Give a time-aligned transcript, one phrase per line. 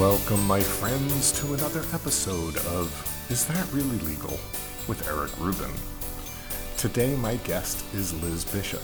[0.00, 4.40] Welcome, my friends, to another episode of Is That Really Legal?
[4.88, 5.70] with Eric Rubin.
[6.78, 8.82] Today, my guest is Liz Bishop.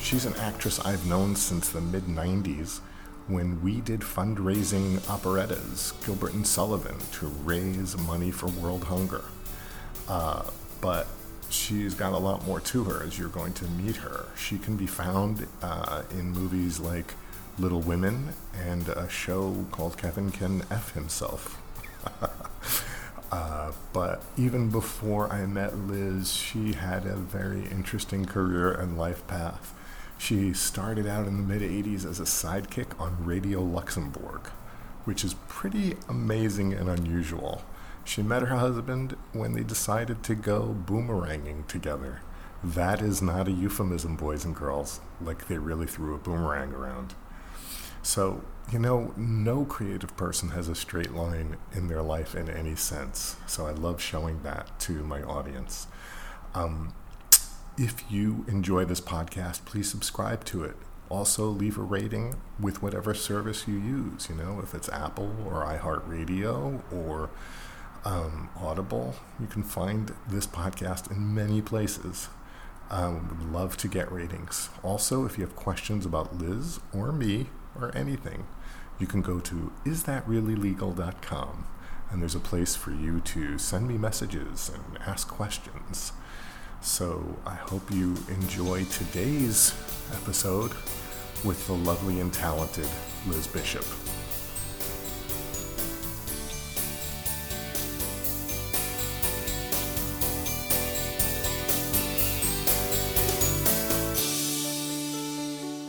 [0.00, 2.80] She's an actress I've known since the mid 90s
[3.28, 9.22] when we did fundraising operettas, Gilbert and Sullivan, to raise money for world hunger.
[10.08, 11.06] Uh, but
[11.48, 14.26] she's got a lot more to her as you're going to meet her.
[14.36, 17.14] She can be found uh, in movies like
[17.58, 21.60] Little Women and a show called Kevin Can F Himself.
[23.32, 29.26] uh, but even before I met Liz, she had a very interesting career and life
[29.26, 29.72] path.
[30.18, 34.48] She started out in the mid 80s as a sidekick on Radio Luxembourg,
[35.04, 37.62] which is pretty amazing and unusual.
[38.04, 42.20] She met her husband when they decided to go boomeranging together.
[42.62, 47.14] That is not a euphemism, boys and girls, like they really threw a boomerang around.
[48.06, 52.76] So, you know, no creative person has a straight line in their life in any
[52.76, 53.34] sense.
[53.48, 55.88] So I love showing that to my audience.
[56.54, 56.94] Um,
[57.76, 60.76] if you enjoy this podcast, please subscribe to it.
[61.08, 64.28] Also, leave a rating with whatever service you use.
[64.30, 67.30] You know, if it's Apple or iHeartRadio or
[68.04, 72.28] um, Audible, you can find this podcast in many places.
[72.88, 74.70] Um, would love to get ratings.
[74.84, 77.48] Also, if you have questions about Liz or me
[77.80, 78.46] or anything,
[78.98, 81.66] you can go to isthatreallylegal.com
[82.10, 86.12] and there's a place for you to send me messages and ask questions.
[86.80, 89.74] So I hope you enjoy today's
[90.12, 90.72] episode
[91.44, 92.88] with the lovely and talented
[93.26, 93.84] Liz Bishop.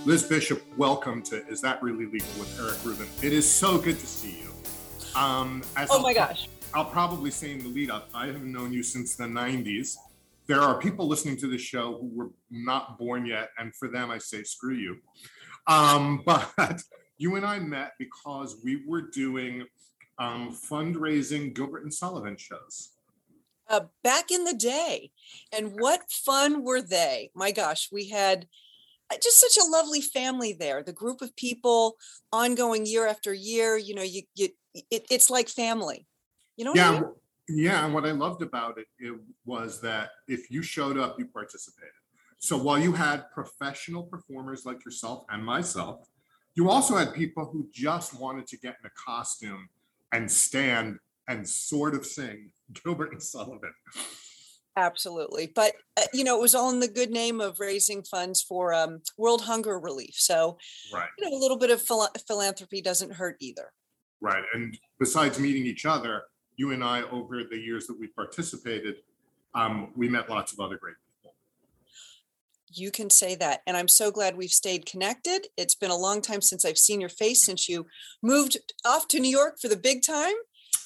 [0.08, 3.08] Liz Bishop, welcome to Is That Really Legal with Eric Rubin.
[3.22, 4.54] It is so good to see you.
[5.20, 6.48] Um, oh my I'll, gosh.
[6.74, 9.98] I'll probably say in the lead up, I have known you since the 90s
[10.48, 14.10] there are people listening to the show who were not born yet, and for them,
[14.10, 14.98] I say screw you.
[15.68, 16.82] Um, but
[17.18, 19.66] you and I met because we were doing
[20.18, 22.94] um, fundraising Gilbert and Sullivan shows.
[23.70, 25.12] Uh, back in the day,
[25.52, 27.30] and what fun were they?
[27.36, 28.48] My gosh, we had
[29.12, 30.84] Uh, just such a lovely family there.
[30.84, 31.96] The group of people,
[32.32, 33.78] ongoing year after year.
[33.78, 36.06] You know, you, you it, it's like family.
[36.56, 37.10] You know yeah, I mean?
[37.50, 41.28] Yeah, and what I loved about it, it was that if you showed up, you
[41.28, 41.92] participated.
[42.40, 46.08] So while you had professional performers like yourself and myself,
[46.56, 49.70] you also had people who just wanted to get in a costume
[50.12, 50.98] and stand
[51.28, 52.52] and sort of sing
[52.84, 53.74] Gilbert and Sullivan.
[54.78, 55.48] Absolutely.
[55.48, 58.76] But, uh, you know, it was all in the good name of raising funds for
[58.76, 60.14] um, world hunger relief.
[60.14, 60.60] So,
[60.94, 61.10] right.
[61.18, 63.74] you know, a little bit of phil- philanthropy doesn't hurt either.
[64.22, 64.44] Right.
[64.54, 66.26] And besides meeting each other,
[66.58, 68.98] you and I, over the years that we participated,
[69.56, 71.34] um, we met lots of other great people.
[72.70, 73.62] You can say that.
[73.66, 75.48] And I'm so glad we've stayed connected.
[75.58, 77.88] It's been a long time since I've seen your face since you
[78.22, 80.36] moved off to New York for the big time.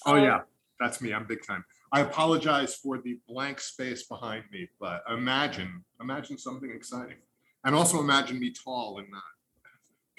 [0.05, 0.39] Oh, um, yeah.
[0.79, 1.13] That's me.
[1.13, 1.65] I'm big time.
[1.91, 7.17] I apologize for the blank space behind me, but imagine, imagine something exciting.
[7.63, 9.23] And also imagine me tall and not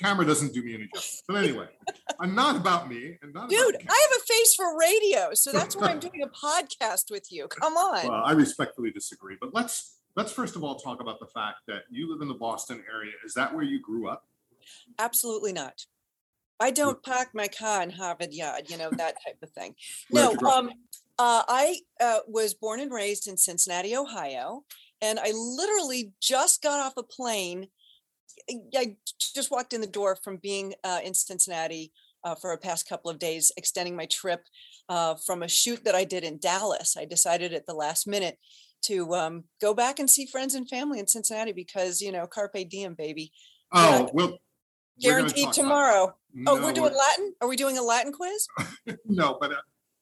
[0.02, 1.22] camera doesn't do me any justice.
[1.26, 1.66] But anyway,
[2.20, 3.18] I'm not about me.
[3.22, 6.28] And not Dude, I have a face for radio, so that's why I'm doing a
[6.28, 7.48] podcast with you.
[7.48, 8.08] Come on.
[8.08, 11.82] Well, I respectfully disagree, but let's let's first of all talk about the fact that
[11.90, 13.12] you live in the Boston area.
[13.24, 14.24] Is that where you grew up?
[14.98, 15.86] Absolutely not.
[16.60, 19.74] I don't park my car in Harvard Yard, you know that type of thing.
[20.12, 20.70] no, um,
[21.18, 24.64] uh, I uh, was born and raised in Cincinnati, Ohio,
[25.00, 27.68] and I literally just got off a plane
[28.76, 28.96] I
[29.34, 31.92] just walked in the door from being uh, in Cincinnati
[32.24, 34.42] uh, for a past couple of days, extending my trip
[34.88, 36.96] uh, from a shoot that I did in Dallas.
[36.98, 38.38] I decided at the last minute
[38.82, 42.68] to um, go back and see friends and family in Cincinnati because you know, carpe
[42.68, 43.32] diem, baby.
[43.72, 44.38] Oh, well,
[45.00, 46.14] guaranteed tomorrow.
[46.34, 47.34] No, oh, we're doing Latin.
[47.40, 48.46] Are we doing a Latin quiz?
[49.06, 49.52] no, but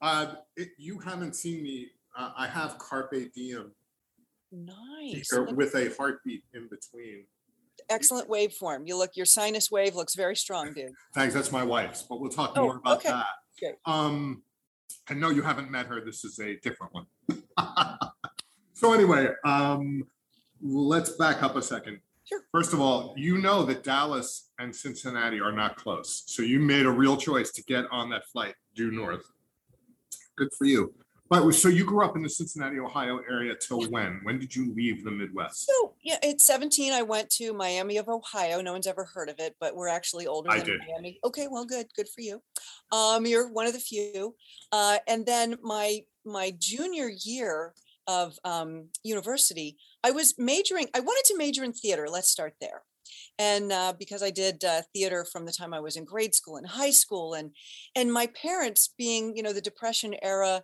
[0.02, 1.88] uh, it, you haven't seen me.
[2.16, 3.72] Uh, I have carpe diem.
[4.52, 5.30] Nice.
[5.32, 7.24] With a heartbeat in between
[7.90, 8.86] excellent waveform.
[8.86, 10.92] You look, your sinus wave looks very strong, dude.
[11.14, 11.34] Thanks.
[11.34, 13.10] That's my wife's, but we'll talk oh, more about okay.
[13.10, 13.26] that.
[13.62, 13.76] Okay.
[13.84, 14.42] Um,
[15.08, 16.00] I know you haven't met her.
[16.00, 17.06] This is a different one.
[18.74, 20.04] so anyway, um,
[20.62, 22.00] let's back up a second.
[22.24, 22.42] Sure.
[22.52, 26.22] First of all, you know that Dallas and Cincinnati are not close.
[26.26, 29.24] So you made a real choice to get on that flight due north.
[30.40, 30.94] Good for you.
[31.28, 34.20] But so you grew up in the Cincinnati, Ohio area till when?
[34.22, 35.66] When did you leave the Midwest?
[35.66, 38.62] So yeah, at 17, I went to Miami of Ohio.
[38.62, 40.80] No one's ever heard of it, but we're actually older I than did.
[40.88, 41.20] Miami.
[41.22, 42.42] Okay, well, good, good for you.
[42.90, 44.34] Um, you're one of the few.
[44.72, 47.74] Uh, and then my my junior year
[48.06, 50.88] of um, university, I was majoring.
[50.94, 52.08] I wanted to major in theater.
[52.10, 52.80] Let's start there.
[53.38, 56.56] And uh, because I did uh, theater from the time I was in grade school
[56.56, 57.50] and high school, and
[57.94, 60.62] and my parents, being you know the Depression era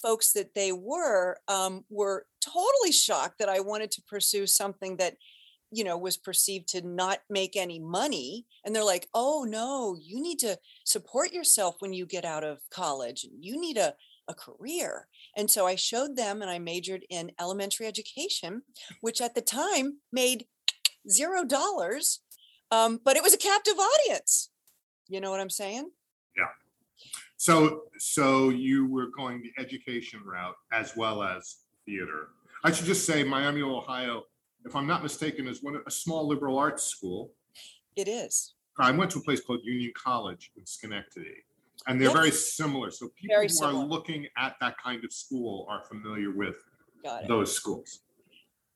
[0.00, 5.14] folks that they were um, were totally shocked that I wanted to pursue something that
[5.70, 10.20] you know was perceived to not make any money and they're like oh no you
[10.20, 13.94] need to support yourself when you get out of college and you need a,
[14.28, 15.06] a career.
[15.36, 18.62] And so i showed them and i majored in elementary education
[19.00, 20.46] which at the time made
[21.08, 22.20] zero dollars
[22.72, 24.50] um, but it was a captive audience
[25.08, 25.90] you know what i'm saying
[26.36, 26.44] Yeah.
[27.36, 31.56] So, so you were going the education route as well as
[31.86, 32.28] theater.
[32.64, 34.24] I should just say Miami, Ohio,
[34.66, 37.32] if I'm not mistaken, is one of a small liberal arts school.
[37.96, 41.42] it is I went to a place called Union College in Schenectady,
[41.86, 42.90] and they're very similar.
[42.90, 43.84] So people Very who similar.
[43.84, 46.56] are looking at that kind of school are familiar with
[47.26, 48.00] those schools.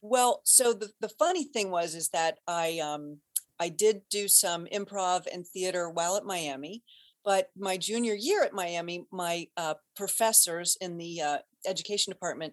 [0.07, 3.21] Well, so the, the funny thing was is that I um
[3.59, 6.83] I did do some improv and theater while at Miami,
[7.25, 12.53] but my junior year at Miami, my uh, professors in the uh, education department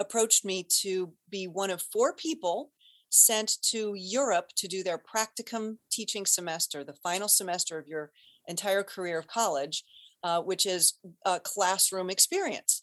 [0.00, 2.72] approached me to be one of four people
[3.10, 8.10] sent to Europe to do their practicum teaching semester, the final semester of your
[8.48, 9.84] entire career of college,
[10.24, 10.94] uh, which is
[11.24, 12.82] a classroom experience.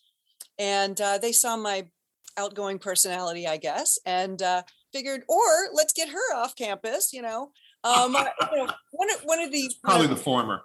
[0.58, 1.88] And uh, they saw my
[2.38, 5.44] outgoing personality, I guess, and uh, figured, or
[5.74, 7.14] let's get her off campus.
[7.14, 7.52] You know,
[7.84, 10.62] um, uh, you know, one of one of the Probably the former.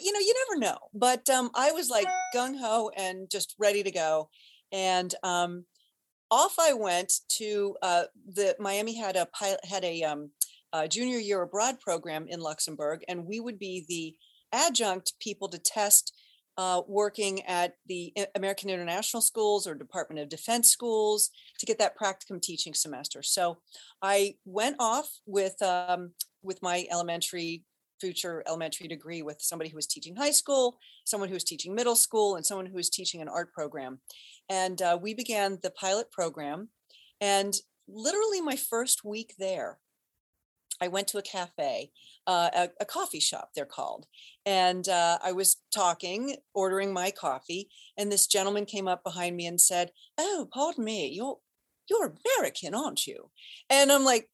[0.00, 0.78] you know, you never know.
[0.94, 4.28] But um, I was like gung ho and just ready to go,
[4.72, 5.64] and um,
[6.30, 8.04] off I went to uh,
[8.34, 10.30] the Miami had a pilot had a, um,
[10.72, 14.16] a junior year abroad program in Luxembourg, and we would be the
[14.52, 16.14] adjunct people to test
[16.58, 21.96] uh, working at the American International Schools or Department of Defense schools to get that
[21.98, 23.22] practicum teaching semester.
[23.22, 23.58] So
[24.02, 26.12] I went off with um,
[26.42, 27.64] with my elementary
[28.00, 31.94] future elementary degree with somebody who was teaching high school, someone who was teaching middle
[31.96, 34.00] school, and someone who was teaching an art program.
[34.48, 36.68] And uh, we began the pilot program.
[37.20, 37.54] And
[37.88, 39.78] literally, my first week there,
[40.82, 41.92] I went to a cafe,
[42.26, 44.06] uh, a, a coffee shop, they're called.
[44.44, 49.46] And uh, I was talking, ordering my coffee, and this gentleman came up behind me
[49.46, 51.38] and said, "Oh, pardon me, you're
[51.88, 53.30] you're American, aren't you?"
[53.70, 54.28] And I'm like,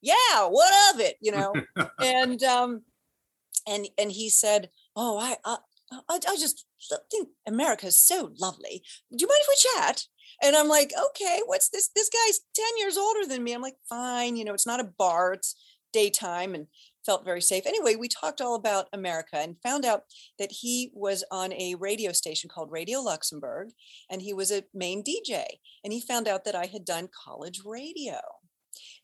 [0.00, 1.54] "Yeah, what of it?" You know.
[2.02, 2.82] and um,
[3.68, 5.58] and and he said, "Oh, I I
[6.08, 6.64] I, I just
[7.10, 8.82] think America is so lovely.
[9.14, 10.06] Do you mind if we chat?"
[10.42, 11.90] And I'm like, "Okay, what's this?
[11.94, 14.84] This guy's ten years older than me." I'm like, "Fine, you know, it's not a
[14.84, 15.54] bar, it's
[15.92, 16.66] daytime," and
[17.04, 17.66] felt very safe.
[17.66, 20.04] Anyway, we talked all about America and found out
[20.38, 23.70] that he was on a radio station called Radio Luxembourg,
[24.10, 25.44] and he was a main DJ.
[25.82, 28.20] And he found out that I had done college radio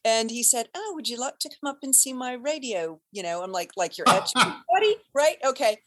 [0.06, 3.24] and he said, "Oh, would you like to come up and see my radio?" You
[3.24, 4.04] know, I'm like, "Like your
[4.74, 5.36] buddy, right?
[5.44, 5.78] Okay,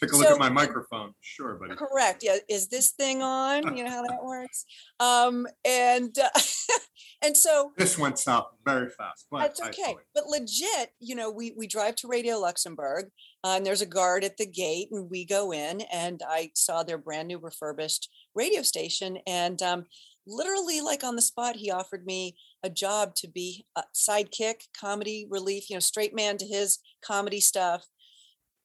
[0.00, 1.12] Take a look So- at my microphone.
[1.20, 1.74] Sure, buddy.
[1.74, 2.22] correct.
[2.22, 3.76] Yeah, is this thing on?
[3.76, 4.64] You know how that works."
[5.00, 6.28] Um, and uh,
[7.22, 9.94] and so This went south very fast, but that's okay.
[10.12, 13.10] But legit, you know, we we drive to Radio Luxembourg,
[13.44, 16.82] uh, and there's a guard at the gate, and we go in, and I saw
[16.82, 19.84] their brand new refurbished radio station, and um,
[20.26, 25.28] literally, like on the spot, he offered me a job to be a sidekick, comedy
[25.30, 27.84] relief, you know, straight man to his comedy stuff,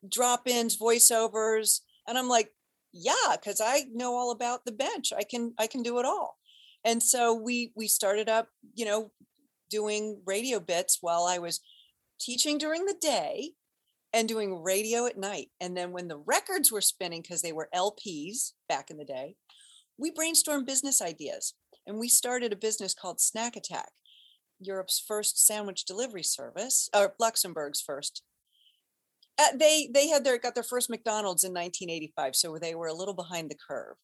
[0.07, 2.51] drop-ins, voiceovers, and I'm like,
[2.93, 5.11] yeah, because I know all about the bench.
[5.17, 6.37] I can I can do it all.
[6.85, 9.11] And so we we started up, you know,
[9.69, 11.59] doing radio bits while I was
[12.19, 13.51] teaching during the day
[14.13, 15.49] and doing radio at night.
[15.59, 19.35] And then when the records were spinning, because they were LPs back in the day,
[19.97, 21.55] we brainstormed business ideas
[21.87, 23.91] and we started a business called Snack Attack,
[24.59, 28.21] Europe's first sandwich delivery service, or Luxembourg's first.
[29.39, 32.93] Uh, they they had their got their first McDonald's in 1985, so they were a
[32.93, 33.95] little behind the curve.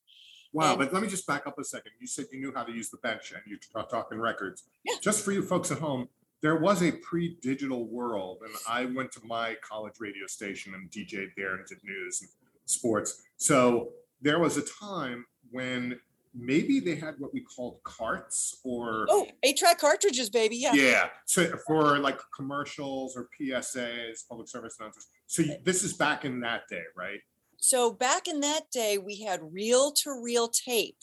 [0.51, 1.91] Wow, And- but let me just back up a second.
[1.99, 4.63] You said you knew how to use the bench and you are talking records.
[4.83, 4.95] Yeah.
[5.01, 6.09] Just for you folks at home,
[6.41, 11.33] there was a pre-digital world and I went to my college radio station and DJ'd
[11.37, 12.29] there and did news and
[12.65, 13.21] sports.
[13.37, 13.89] So
[14.21, 15.99] there was a time when
[16.39, 20.57] maybe they had what we called carts or Oh, eight track cartridges, baby.
[20.57, 20.73] Yeah.
[20.73, 25.07] yeah, so for like commercials or PSAs, public service announcements.
[25.27, 27.19] So you- this is back in that day, right?
[27.57, 30.97] So back in that day, we had reel to reel tape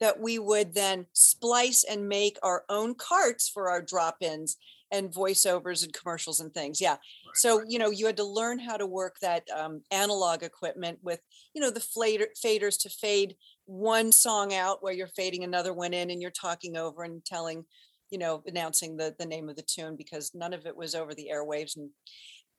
[0.00, 4.56] that we would then splice and make our own carts for our drop ins
[4.90, 6.80] and voiceovers and commercials and things.
[6.80, 6.96] Yeah.
[7.34, 11.20] So, you know, you had to learn how to work that um, analog equipment with,
[11.54, 13.36] you know, the fader, faders to fade
[13.70, 17.64] one song out where you're fading another one in and you're talking over and telling,
[18.10, 21.14] you know, announcing the, the name of the tune because none of it was over
[21.14, 21.90] the airwaves and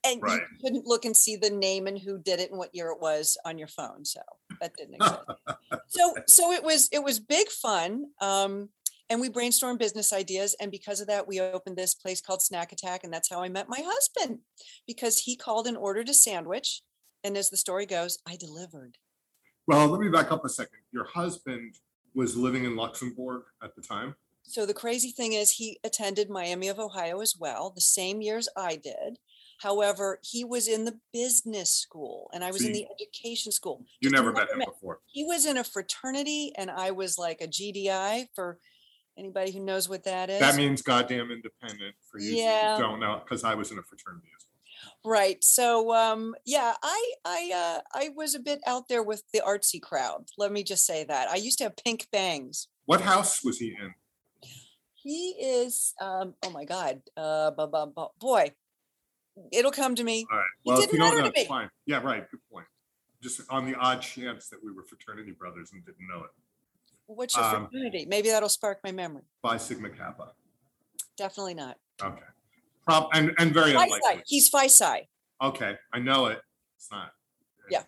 [0.04, 0.42] and Right.
[0.42, 3.00] you couldn't look and see the name and who did it and what year it
[3.00, 4.04] was on your phone.
[4.04, 4.22] So
[4.60, 5.20] that didn't exist.
[5.90, 8.06] so so it was it was big fun.
[8.20, 8.70] Um,
[9.12, 10.56] and we brainstormed business ideas.
[10.60, 13.04] And because of that, we opened this place called Snack Attack.
[13.04, 14.40] And that's how I met my husband
[14.88, 16.82] because he called and ordered a sandwich.
[17.24, 18.98] And as the story goes, I delivered.
[19.72, 20.80] Well, let me back up a second.
[20.92, 21.76] Your husband
[22.14, 24.16] was living in Luxembourg at the time.
[24.44, 28.50] So the crazy thing is, he attended Miami of Ohio as well, the same years
[28.58, 29.18] I did.
[29.62, 33.86] However, he was in the business school and I was in the education school.
[34.02, 34.68] You Just never met him met.
[34.68, 35.00] before.
[35.06, 38.58] He was in a fraternity and I was like a GDI for
[39.18, 40.40] anybody who knows what that is.
[40.40, 42.76] That means goddamn independent for you Yeah.
[42.78, 44.28] don't know, because I was in a fraternity.
[45.04, 45.44] Right.
[45.44, 49.82] So um yeah, I I uh I was a bit out there with the artsy
[49.82, 50.30] crowd.
[50.38, 51.30] Let me just say that.
[51.30, 52.68] I used to have pink bangs.
[52.86, 53.94] What house was he in?
[54.94, 57.02] He is um oh my god.
[57.18, 58.52] Uh bu- bu- bu- boy.
[59.52, 60.28] It'll come to me.
[60.32, 60.46] All right.
[60.64, 61.70] He Well, if didn't you don't know, it's fine.
[61.86, 62.30] Yeah, right.
[62.30, 62.68] Good point.
[63.24, 66.32] Just on the odd chance that we were fraternity brothers and didn't know it.
[67.06, 68.06] What's your Um, fraternity?
[68.08, 69.24] Maybe that'll spark my memory.
[69.42, 70.34] Phi Sigma Kappa.
[71.18, 71.78] Definitely not.
[72.02, 72.22] Okay.
[72.86, 74.24] Prob and and very Phi unlikely.
[74.26, 75.08] He's Phi Psi.
[75.42, 76.42] Okay, I know it.
[76.78, 77.12] It's not.
[77.70, 77.84] Yeah.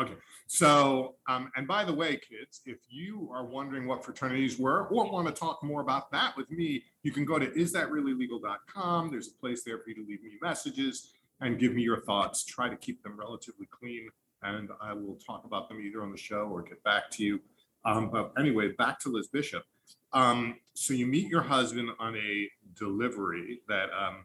[0.00, 0.14] Okay.
[0.48, 5.10] So, um, and by the way, kids, if you are wondering what fraternities were or
[5.10, 9.10] want to talk more about that with me, you can go to isthatreallylegal.com.
[9.10, 12.44] There's a place there for you to leave me messages and give me your thoughts.
[12.44, 14.08] Try to keep them relatively clean,
[14.42, 17.40] and I will talk about them either on the show or get back to you.
[17.84, 19.64] Um, but anyway, back to Liz Bishop.
[20.12, 22.48] Um, so you meet your husband on a
[22.78, 24.24] delivery that um,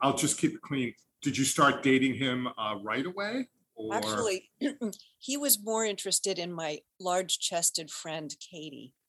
[0.00, 0.94] I'll just keep it clean.
[1.22, 3.48] Did you start dating him uh, right away?
[3.74, 4.50] Or Actually,
[5.18, 8.92] he was more interested in my large-chested friend Katie.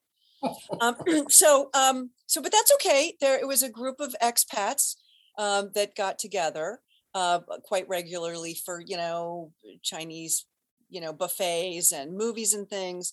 [0.79, 0.95] Um,
[1.29, 3.17] so, um, so, but that's okay.
[3.19, 4.95] There, it was a group of expats
[5.37, 6.79] um, that got together
[7.13, 10.45] uh, quite regularly for you know Chinese,
[10.89, 13.11] you know, buffets and movies and things,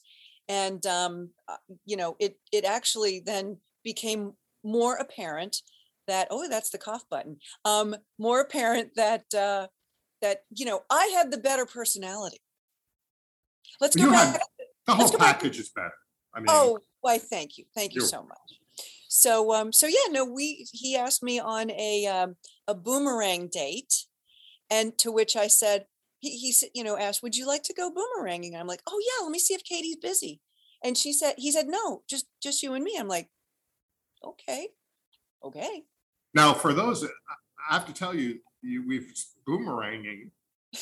[0.48, 5.62] and um, uh, you know, it it actually then became more apparent
[6.06, 7.38] that oh, that's the cough button.
[7.64, 9.66] Um, more apparent that uh,
[10.22, 12.38] that you know I had the better personality.
[13.80, 14.32] Let's go You back.
[14.32, 14.40] had-
[14.86, 15.92] the whole let's back- package is better.
[16.32, 17.18] I mean, Oh, why?
[17.18, 18.38] Thank you, thank you so much.
[19.08, 22.36] So, um, so yeah, no, we he asked me on a um,
[22.68, 24.04] a boomerang date,
[24.70, 25.86] and to which I said
[26.20, 28.48] he he said you know asked would you like to go boomeranging?
[28.48, 30.40] And I'm like, oh yeah, let me see if Katie's busy,
[30.84, 32.96] and she said he said no, just just you and me.
[32.98, 33.28] I'm like,
[34.22, 34.68] okay,
[35.42, 35.84] okay.
[36.36, 37.08] Now for those, I
[37.68, 39.12] I have to tell you, you we've
[39.48, 40.30] boomeranging.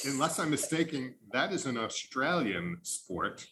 [0.05, 3.47] Unless I'm mistaken, that is an Australian sport.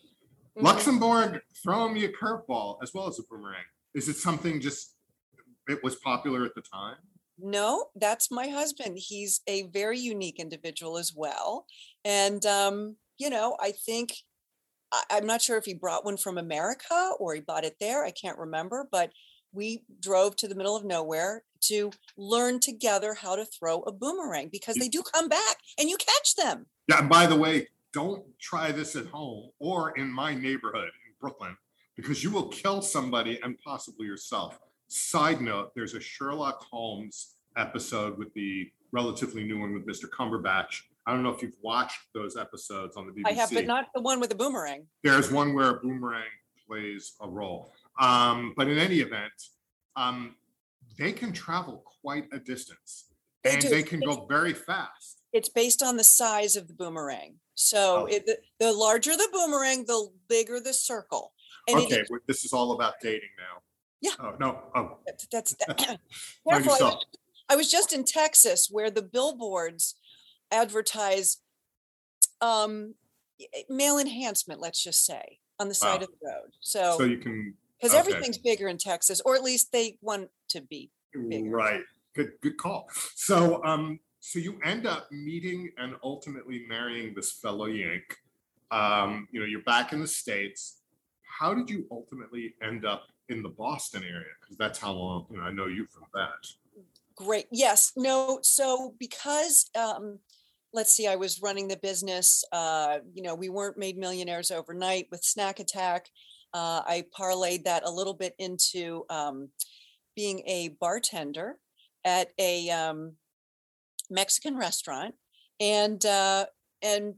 [0.57, 0.63] Mhm.
[0.65, 3.65] Luxembourg throwing me a curveball as well as a boomerang.
[3.95, 4.97] Is it something just
[5.69, 6.99] it was popular at the time?
[7.39, 8.99] No, that's my husband.
[8.99, 11.67] He's a very unique individual as well.
[12.05, 14.17] And, um, you know, I think,
[14.93, 18.05] I, I'm not sure if he brought one from America or he bought it there.
[18.05, 19.13] I can't remember, but
[19.53, 24.49] we drove to the middle of nowhere to learn together how to throw a boomerang
[24.51, 26.67] because they do come back and you catch them.
[26.89, 31.13] Yeah, and by the way, don't try this at home or in my neighborhood in
[31.21, 31.57] Brooklyn
[31.97, 34.59] because you will kill somebody and possibly yourself.
[34.89, 40.09] Side note, there's a Sherlock Holmes episode with the relatively new one with Mr.
[40.09, 40.81] Cumberbatch.
[41.07, 43.27] I don't know if you've watched those episodes on the BBC.
[43.27, 44.87] I have, but not the one with the boomerang.
[45.03, 46.31] There's one where a boomerang
[46.67, 47.73] plays a role.
[48.01, 49.33] Um, but in any event,
[49.97, 50.37] um,
[50.99, 53.07] they can travel quite a distance
[53.45, 53.69] They and do.
[53.69, 55.19] they can It's- go very fast.
[55.33, 57.41] It's based on the size of the boomerang.
[57.55, 58.07] So Oh.
[58.07, 61.33] it, the, the larger the boomerang, the bigger the circle.
[61.69, 63.63] And it Okay, well, this is all about dating now.
[64.01, 64.11] Yeah.
[64.19, 65.55] Oh, no, oh, That's, that's
[66.47, 66.73] Mind careful.
[66.73, 67.07] I was.
[67.49, 69.95] I was just in Texas where the billboards
[70.51, 71.39] advertise
[72.41, 72.95] um,
[73.69, 76.05] male enhancement, let's just say, on the side Wow.
[76.05, 76.51] of the road.
[76.61, 78.01] so So, you can, because okay.
[78.01, 80.91] everything's bigger in Texas, or at least they want to be.
[81.29, 81.51] Bigger.
[81.51, 81.83] right,
[82.15, 82.89] good, good call.
[83.17, 88.19] So, um, so you end up meeting and ultimately marrying this fellow Yank.
[88.71, 90.79] Um, you know, you're back in the States.
[91.23, 94.33] How did you ultimately end up in the Boston area?
[94.41, 96.47] Because that's how long, you know, I know you from that.
[97.17, 97.47] Great.
[97.51, 97.93] Yes.
[97.97, 98.39] No.
[98.43, 100.19] So because um,
[100.73, 102.45] let's see, I was running the business.
[102.53, 106.09] Uh, you know, we weren't made millionaires overnight with Snack Attack.
[106.55, 109.49] Uh, I parlayed that a little bit into um,
[110.15, 111.57] being a bartender
[112.05, 113.13] at a um,
[114.11, 115.15] Mexican restaurant,
[115.61, 116.47] and uh,
[116.83, 117.15] and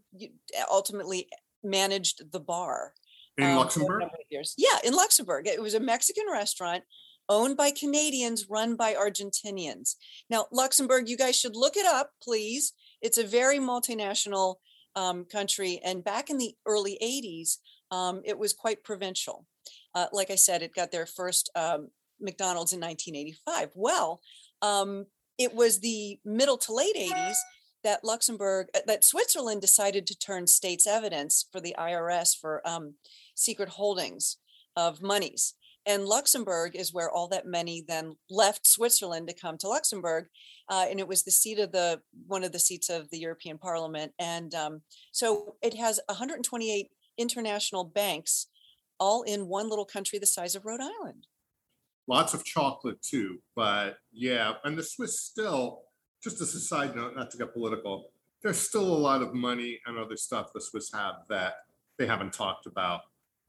[0.70, 1.28] ultimately
[1.62, 2.92] managed the bar
[3.38, 4.04] in um, Luxembourg.
[4.56, 6.84] Yeah, in Luxembourg, it was a Mexican restaurant
[7.28, 9.94] owned by Canadians, run by Argentinians.
[10.28, 12.72] Now, Luxembourg, you guys should look it up, please.
[13.00, 14.56] It's a very multinational
[14.94, 17.56] um, country, and back in the early '80s,
[17.90, 19.46] um, it was quite provincial.
[19.94, 21.88] Uh, like I said, it got their first um,
[22.20, 23.70] McDonald's in 1985.
[23.74, 24.20] Well,
[24.62, 25.06] um,
[25.38, 27.36] it was the middle to late 80s
[27.82, 32.94] that Luxembourg, uh, that Switzerland decided to turn state's evidence for the IRS for um,
[33.34, 34.38] secret holdings
[34.76, 35.54] of monies.
[35.86, 40.28] And Luxembourg is where all that money then left Switzerland to come to Luxembourg.
[40.70, 43.58] Uh, and it was the seat of the one of the seats of the European
[43.58, 44.12] Parliament.
[44.18, 44.80] And um,
[45.12, 48.48] so it has 128 international banks,
[48.98, 51.26] all in one little country the size of Rhode Island.
[52.06, 55.84] Lots of chocolate too, but yeah, and the Swiss still
[56.24, 58.10] just as a side note, not to get political,
[58.42, 61.56] there's still a lot of money and other stuff the Swiss have that
[61.98, 63.02] they haven't talked about.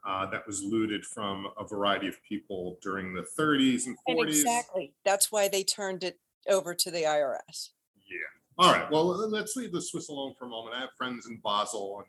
[0.06, 4.20] Uh, that was looted from a variety of people during the 30s and 40s.
[4.20, 4.94] And exactly.
[5.04, 7.70] That's why they turned it over to the IRS.
[8.08, 8.18] Yeah.
[8.60, 8.90] All right.
[8.92, 10.76] Well, let's leave the Swiss alone for a moment.
[10.76, 12.08] I have friends in Basel and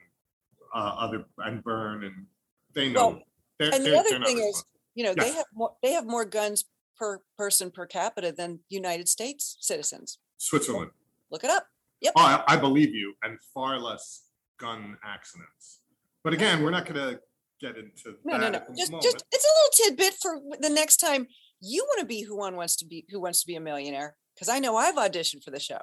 [0.74, 2.26] uh, other and Bern and
[2.74, 3.08] they know.
[3.08, 3.22] Well,
[3.58, 5.24] they're, and the they're, other they're thing is, you know, yes.
[5.24, 5.72] they have more.
[5.82, 6.64] They have more guns
[6.98, 10.18] per person per capita than United States citizens.
[10.38, 10.90] Switzerland.
[11.30, 11.66] Look it up.
[12.00, 12.12] Yep.
[12.16, 14.22] Oh, I, I believe you, and far less
[14.58, 15.80] gun accidents.
[16.22, 17.20] But again, we're not going to
[17.60, 18.52] get into no, that.
[18.52, 21.26] No, no, Just, just it's a little tidbit for the next time
[21.60, 24.16] you want to be who one wants to be, who wants to be a millionaire.
[24.34, 25.80] Because I know I've auditioned for the show.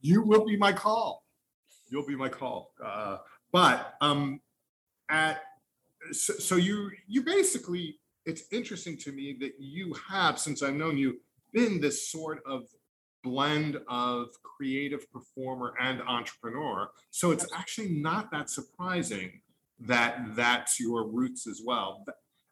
[0.00, 1.24] You will be my call.
[1.88, 2.72] You'll be my call.
[2.84, 3.18] Uh,
[3.52, 4.40] but um,
[5.10, 5.42] at
[6.12, 10.98] so, so you you basically it's interesting to me that you have since I've known
[10.98, 11.18] you
[11.52, 12.64] been this sort of
[13.24, 16.90] blend of creative performer and entrepreneur.
[17.10, 19.40] So it's actually not that surprising
[19.80, 22.04] that that's your roots as well.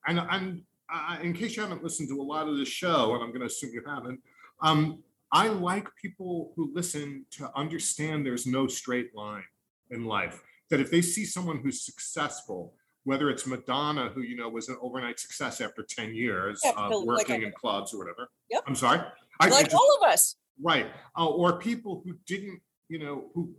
[0.07, 3.23] And, and uh, in case you haven't listened to a lot of the show, and
[3.23, 4.21] I'm going to assume you haven't,
[4.63, 9.45] um, I like people who listen to understand there's no straight line
[9.91, 10.41] in life.
[10.71, 12.75] That if they see someone who's successful,
[13.05, 17.05] whether it's Madonna, who you know was an overnight success after 10 years yeah, of
[17.05, 18.29] working like in clubs or whatever.
[18.51, 18.65] Yep.
[18.67, 19.01] I'm sorry.
[19.41, 20.37] I, like I just, all of us.
[20.61, 20.87] Right.
[21.17, 23.55] Uh, or people who didn't, you know, who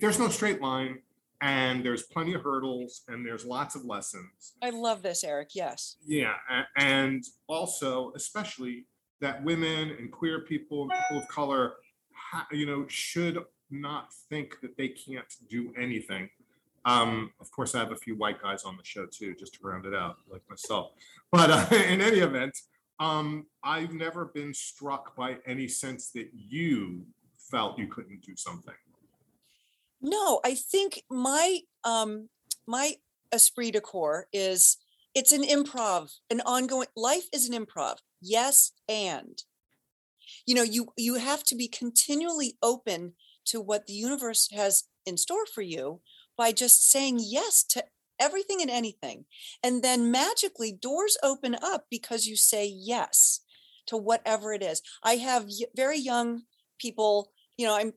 [0.00, 0.98] there's no straight line
[1.40, 4.54] and there's plenty of hurdles and there's lots of lessons.
[4.62, 5.50] I love this, Eric.
[5.54, 5.96] Yes.
[6.04, 6.34] Yeah.
[6.76, 8.86] And also, especially
[9.20, 11.74] that women and queer people and people of color,
[12.52, 13.38] you know, should
[13.70, 16.28] not think that they can't do anything.
[16.84, 19.60] Um, of course, I have a few white guys on the show too, just to
[19.62, 20.92] round it out, like myself.
[21.30, 22.56] But uh, in any event,
[23.00, 27.04] um, I've never been struck by any sense that you
[27.50, 28.74] felt you couldn't do something.
[30.00, 32.28] No, I think my um
[32.66, 32.94] my
[33.32, 34.78] esprit de corps is
[35.14, 37.96] it's an improv, an ongoing life is an improv.
[38.20, 39.42] Yes, and
[40.46, 43.14] you know, you you have to be continually open
[43.48, 46.00] to what the universe has in store for you
[46.36, 47.84] by just saying yes to
[48.20, 49.24] everything and anything.
[49.62, 53.40] And then magically doors open up because you say yes
[53.86, 54.82] to whatever it is.
[55.02, 56.42] I have very young
[56.78, 57.94] people, you know, I'm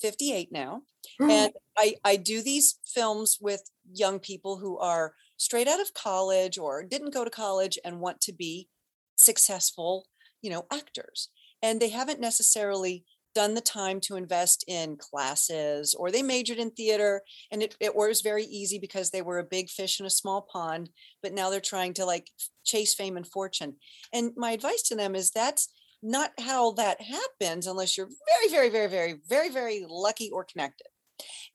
[0.00, 0.82] 58 now,
[1.20, 1.30] mm.
[1.30, 6.58] and I, I do these films with young people who are straight out of college
[6.58, 8.68] or didn't go to college and want to be
[9.16, 10.06] successful,
[10.40, 11.28] you know, actors.
[11.62, 13.04] And they haven't necessarily
[13.38, 17.22] done the time to invest in classes or they majored in theater
[17.52, 20.42] and it, it was very easy because they were a big fish in a small
[20.52, 20.90] pond
[21.22, 22.26] but now they're trying to like
[22.64, 23.76] chase fame and fortune.
[24.12, 25.68] And my advice to them is that's
[26.02, 30.88] not how that happens unless you're very very very very very very lucky or connected.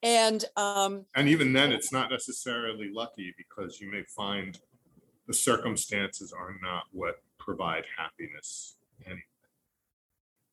[0.01, 4.57] And um and even then it's not necessarily lucky because you may find
[5.27, 9.32] the circumstances are not what provide happiness anyway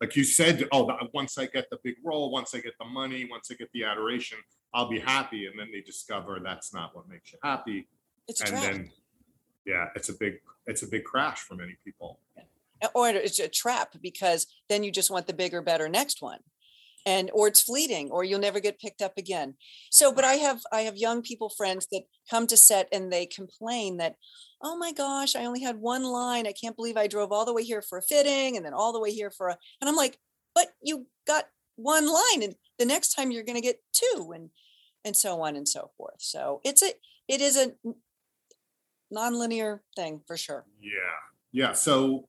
[0.01, 3.29] like you said, oh, once I get the big role, once I get the money,
[3.31, 4.39] once I get the adoration,
[4.73, 5.47] I'll be happy.
[5.47, 7.87] And then they discover that's not what makes you happy.
[8.27, 8.91] It's and then,
[9.67, 12.19] yeah, it's a big, it's a big crash for many people.
[12.95, 16.39] Or it's a trap because then you just want the bigger, better next one
[17.07, 19.55] and or it's fleeting or you'll never get picked up again.
[19.91, 23.27] So but i have i have young people friends that come to set and they
[23.27, 24.17] complain that
[24.63, 26.47] oh my gosh i only had one line.
[26.47, 28.93] I can't believe i drove all the way here for a fitting and then all
[28.93, 30.19] the way here for a and i'm like
[30.55, 31.45] but you got
[31.77, 34.51] one line and the next time you're going to get two and
[35.05, 36.17] and so on and so forth.
[36.19, 36.93] So it's a
[37.29, 37.73] it is a
[39.15, 40.65] nonlinear thing for sure.
[40.81, 40.91] Yeah,
[41.53, 41.73] yeah.
[41.73, 42.29] So,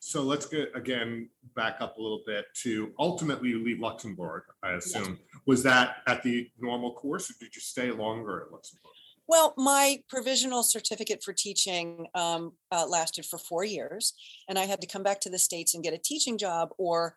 [0.00, 4.44] so let's get again back up a little bit to ultimately you leave Luxembourg.
[4.62, 8.92] I assume was that at the normal course, or did you stay longer at Luxembourg?
[9.28, 14.14] Well, my provisional certificate for teaching um, uh, lasted for four years,
[14.48, 17.14] and I had to come back to the States and get a teaching job or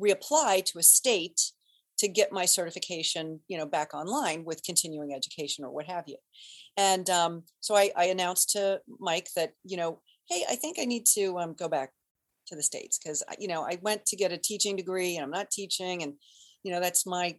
[0.00, 1.52] reapply to a state
[1.98, 6.16] to get my certification, you know, back online with continuing education or what have you.
[6.76, 10.86] And um, so I, I announced to Mike that, you know, hey, I think I
[10.86, 11.90] need to um, go back
[12.46, 15.30] to the States because, you know, I went to get a teaching degree and I'm
[15.30, 16.14] not teaching and,
[16.62, 17.36] you know, that's my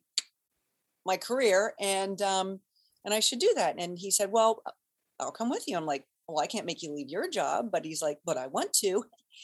[1.06, 2.60] my career and um,
[3.04, 3.76] and I should do that.
[3.78, 4.62] And he said, well,
[5.20, 5.78] I'll come with you.
[5.78, 8.48] I'm like, well, I can't make you leave your job, but he's like, but I
[8.48, 9.04] want to.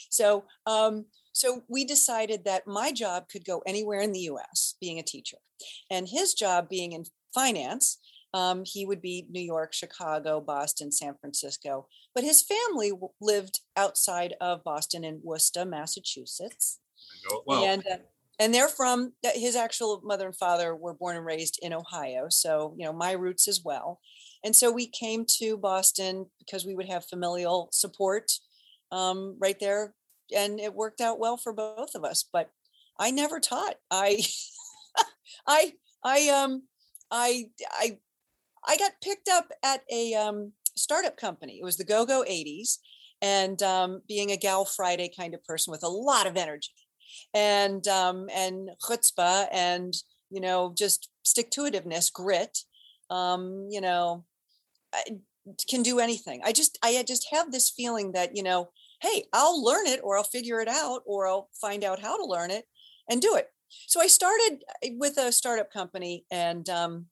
[0.10, 4.76] So, um, so we decided that my job could go anywhere in the U.S.
[4.82, 5.38] being a teacher,
[5.90, 8.00] and his job being in finance,
[8.34, 11.88] um, he would be New York, Chicago, Boston, San Francisco.
[12.16, 16.80] But his family w- lived outside of Boston in Worcester, Massachusetts
[17.12, 17.64] I know it well.
[17.66, 17.98] and uh,
[18.40, 22.76] and they're from his actual mother and father were born and raised in ohio so
[22.78, 24.00] you know my roots as well
[24.44, 28.32] and so we came to boston because we would have familial support
[28.92, 29.94] um, right there
[30.36, 32.50] and it worked out well for both of us but
[33.00, 34.22] i never taught i
[35.48, 36.64] i i um
[37.12, 37.98] i i
[38.68, 42.78] i got picked up at a um, startup company it was the go-go 80s
[43.22, 46.72] and um, being a gal friday kind of person with a lot of energy
[47.34, 49.94] and um, and chutzpah and
[50.30, 52.60] you know just stick to itiveness, grit.
[53.10, 54.26] Um, you know,
[54.94, 55.04] I
[55.70, 56.42] can do anything.
[56.44, 58.70] I just I just have this feeling that you know,
[59.02, 62.26] hey, I'll learn it or I'll figure it out or I'll find out how to
[62.26, 62.66] learn it
[63.10, 63.48] and do it.
[63.88, 66.68] So I started uh, with a startup company and.
[66.70, 67.08] Um,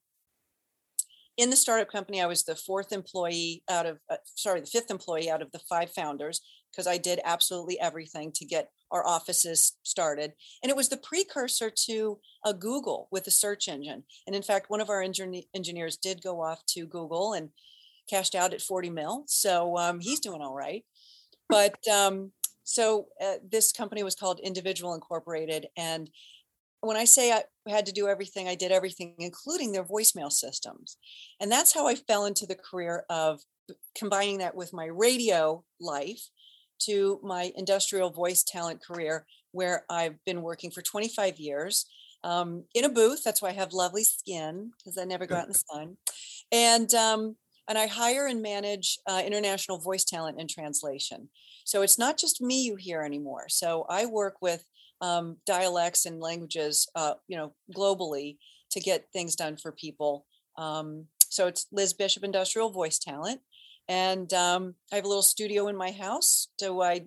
[1.40, 4.90] in the startup company, I was the fourth employee out of, uh, sorry, the fifth
[4.90, 9.78] employee out of the five founders because I did absolutely everything to get our offices
[9.82, 10.34] started.
[10.62, 14.04] And it was the precursor to a Google with a search engine.
[14.26, 17.48] And in fact, one of our engineer- engineers did go off to Google and
[18.08, 19.24] cashed out at 40 mil.
[19.26, 20.84] So um, he's doing all right.
[21.48, 22.32] But um,
[22.64, 25.68] so uh, this company was called Individual Incorporated.
[25.74, 26.10] And
[26.80, 30.96] when I say I had to do everything, I did everything, including their voicemail systems.
[31.40, 33.40] And that's how I fell into the career of
[33.96, 36.22] combining that with my radio life
[36.80, 41.86] to my industrial voice talent career, where I've been working for 25 years
[42.24, 43.22] um, in a booth.
[43.22, 45.96] That's why I have lovely skin because I never go out in the sun.
[46.50, 47.36] And um,
[47.68, 51.28] and I hire and manage uh, international voice talent and translation.
[51.64, 53.44] So it's not just me you hear anymore.
[53.48, 54.64] So I work with
[55.00, 58.36] um, dialects and languages, uh, you know, globally
[58.70, 60.26] to get things done for people.
[60.56, 63.40] Um, so it's Liz Bishop Industrial Voice Talent,
[63.88, 66.48] and um, I have a little studio in my house.
[66.58, 67.06] So I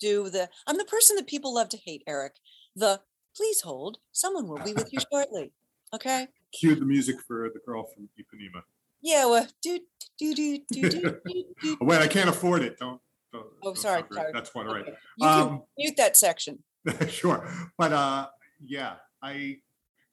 [0.00, 0.48] do the.
[0.66, 2.34] I'm the person that people love to hate, Eric.
[2.74, 3.00] The
[3.36, 5.52] please hold, someone will be with you shortly.
[5.94, 6.28] Okay.
[6.58, 8.62] Cue the music for the girl from Ipanema.
[9.02, 9.26] Yeah.
[9.26, 9.80] Well, do
[10.18, 12.78] do do do do wait, I can't afford it.
[12.78, 13.00] Don't.
[13.32, 14.32] don't Oh, don't sorry, sorry.
[14.32, 14.84] That's one right.
[15.16, 16.62] You Um, mute that section.
[17.08, 18.28] sure, but uh,
[18.60, 19.58] yeah, I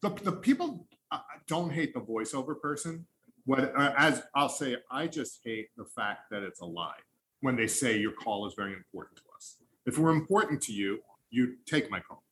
[0.01, 3.05] the the people uh, don't hate the voiceover person.
[3.45, 6.99] What uh, as I'll say, I just hate the fact that it's a lie
[7.41, 9.57] when they say your call is very important to us.
[9.85, 12.23] If we're important to you, you take my call,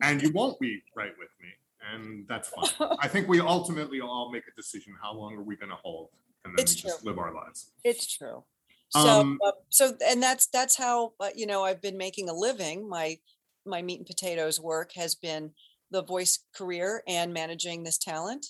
[0.00, 1.48] and you won't be right with me,
[1.92, 2.96] and that's fine.
[3.00, 6.10] I think we ultimately all make a decision: how long are we going to hold,
[6.44, 7.72] and then just live our lives.
[7.82, 8.44] It's true.
[8.90, 12.34] So, Um, uh, so, and that's that's how uh, you know I've been making a
[12.34, 12.88] living.
[12.88, 13.18] My
[13.66, 15.52] my meat and potatoes work has been
[15.90, 18.46] the voice career and managing this talent,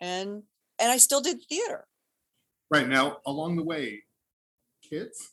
[0.00, 0.42] and
[0.78, 1.86] and I still did theater.
[2.70, 4.02] Right now, along the way,
[4.88, 5.30] kids.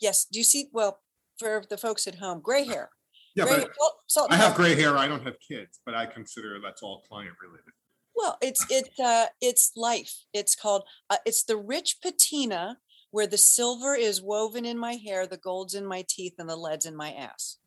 [0.00, 0.26] Yes.
[0.30, 0.68] Do you see?
[0.72, 1.00] Well,
[1.38, 2.90] for the folks at home, gray hair.
[3.34, 3.72] Yeah, gray but hair,
[4.06, 4.96] salt, I have gray hair.
[4.96, 7.72] I don't have kids, but I consider that's all client related.
[8.14, 10.14] Well, it's it's uh it's life.
[10.32, 12.78] It's called uh, it's the rich patina
[13.10, 16.56] where the silver is woven in my hair, the gold's in my teeth, and the
[16.56, 17.58] lead's in my ass.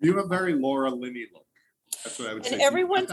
[0.00, 1.46] You have a very Laura Linney look.
[2.04, 2.64] That's what I would And say.
[2.64, 3.06] Everyone-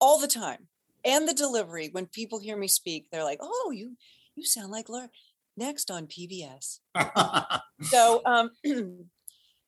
[0.00, 0.66] all the time
[1.04, 3.96] and the delivery when people hear me speak they're like oh you
[4.34, 5.08] you sound like laura
[5.56, 6.80] next on pbs
[7.82, 8.50] so um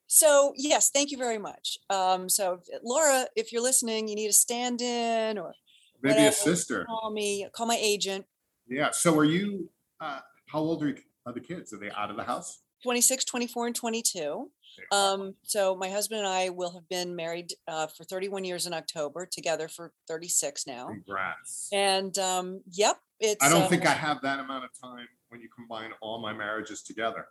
[0.09, 4.33] so yes thank you very much um so laura if you're listening you need a
[4.33, 5.55] stand-in or
[6.03, 6.85] Maybe whatever, a sister.
[6.85, 8.27] call me call my agent
[8.67, 8.91] Yeah.
[8.91, 9.71] So are you?
[10.01, 11.73] Uh, how old are, you, are the kids?
[11.73, 12.59] Are they out of the house?
[12.83, 14.51] 26 24 and 22
[14.93, 18.75] Um, so my husband and I will have been married uh, for 31 years in
[18.75, 20.89] October, together for 36 now.
[20.89, 21.69] Congrats.
[21.73, 23.45] And um, yep, it's.
[23.45, 26.33] I don't uh, think I have that amount of time when you combine all my
[26.33, 27.27] marriages together.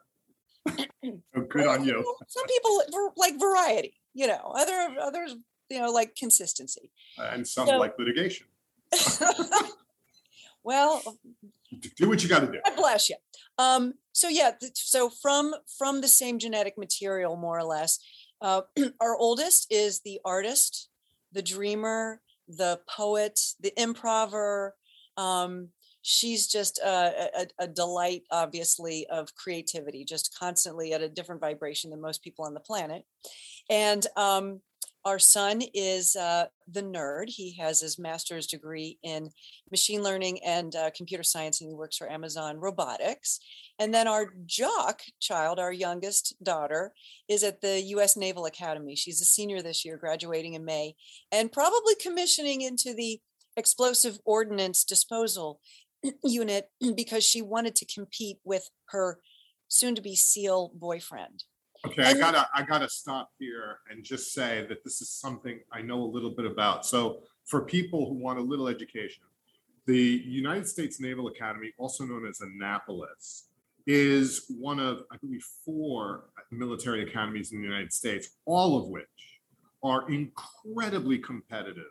[1.03, 2.15] So Good on you.
[2.29, 4.53] Some people like variety, you know.
[4.55, 5.35] Other others,
[5.69, 6.91] you know, like consistency.
[7.17, 8.47] And some So- like litigation.
[10.63, 11.01] well,
[11.97, 12.59] Do what you got to do.
[12.65, 13.15] God bless you.
[13.57, 17.99] Um, so yeah, so from from the same genetic material, more or less.
[18.41, 18.61] Uh,
[18.99, 20.89] our oldest is the artist,
[21.31, 24.75] the dreamer, the poet, the improver.
[25.17, 25.69] Um,
[26.01, 31.89] she's just a, a, a delight, obviously, of creativity, just constantly at a different vibration
[31.89, 33.03] than most people on the planet.
[33.69, 34.59] And um,
[35.05, 37.25] our son is uh, the nerd.
[37.27, 39.29] He has his master's degree in
[39.69, 43.39] machine learning and uh, computer science, and he works for Amazon Robotics.
[43.79, 46.93] And then our jock child, our youngest daughter,
[47.27, 48.95] is at the US Naval Academy.
[48.95, 50.95] She's a senior this year, graduating in May,
[51.31, 53.19] and probably commissioning into the
[53.57, 55.59] explosive ordnance disposal
[56.23, 59.19] unit because she wanted to compete with her
[59.67, 61.43] soon to be SEAL boyfriend.
[61.85, 65.81] Okay, I gotta, I gotta stop here and just say that this is something I
[65.81, 66.85] know a little bit about.
[66.85, 69.23] So for people who want a little education,
[69.85, 73.49] the United States Naval Academy, also known as Annapolis,
[73.85, 79.05] is one of, I believe, four military academies in the United States, all of which
[79.83, 81.83] are incredibly competitive.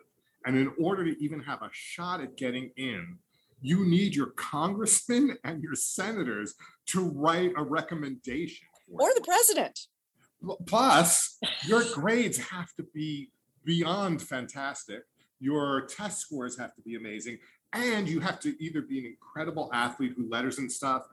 [0.45, 3.19] And in order to even have a shot at getting in,
[3.61, 6.55] you need your congressmen and your senators
[6.87, 8.67] to write a recommendation.
[8.91, 9.79] Or the president.
[10.65, 13.29] Plus, your grades have to be
[13.63, 15.03] beyond fantastic.
[15.39, 17.37] Your test scores have to be amazing.
[17.73, 21.03] And you have to either be an incredible athlete who letters and stuff,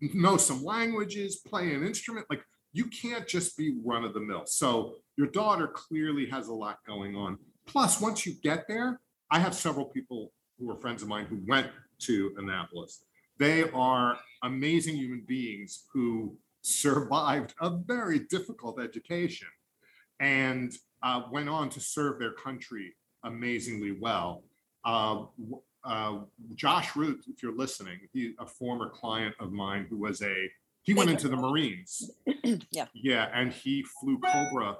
[0.00, 2.26] know some languages, play an instrument.
[2.30, 2.42] Like
[2.72, 4.44] you can't just be run of the mill.
[4.46, 7.38] So your daughter clearly has a lot going on.
[7.66, 11.40] Plus, once you get there, I have several people who are friends of mine who
[11.46, 11.68] went
[12.00, 13.04] to Annapolis.
[13.38, 19.48] They are amazing human beings who survived a very difficult education
[20.20, 22.94] and uh, went on to serve their country
[23.24, 24.44] amazingly well.
[24.84, 25.24] Uh,
[25.84, 26.18] uh,
[26.54, 30.50] Josh Root, if you're listening, he a former client of mine who was a
[30.82, 32.10] he went into the Marines.
[32.70, 32.86] Yeah.
[32.94, 34.78] Yeah, and he flew Cobra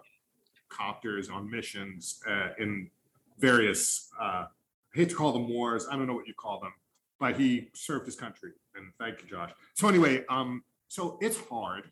[0.70, 2.90] copters on missions uh, in
[3.38, 4.08] various.
[4.18, 4.46] Uh, I
[4.94, 5.86] hate to call them wars.
[5.90, 6.72] I don't know what you call them,
[7.20, 8.52] but he served his country.
[8.74, 9.50] And thank you, Josh.
[9.74, 11.90] So anyway, um, so it's hard.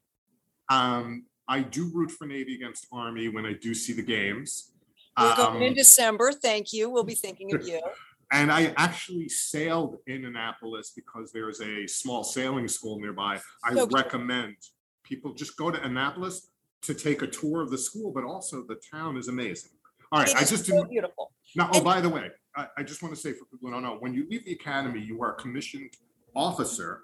[0.68, 4.72] Um, I do root for Navy against Army when I do see the games.
[5.18, 6.32] We're going in Um, December.
[6.32, 6.90] Thank you.
[6.90, 7.80] We'll be thinking of you.
[8.32, 13.40] and I actually sailed in Annapolis because there's a small sailing school nearby.
[13.64, 14.56] I So recommend
[15.04, 16.48] people just go to Annapolis
[16.82, 19.70] to take a tour of the school, but also the town is amazing.
[20.12, 20.90] All right, I just so didn't.
[20.90, 21.32] beautiful.
[21.54, 23.70] Now, oh, And- by the way, I, I just want to say for people who
[23.70, 25.90] don't know, when you leave the academy, you are a commissioned
[26.34, 27.02] officer,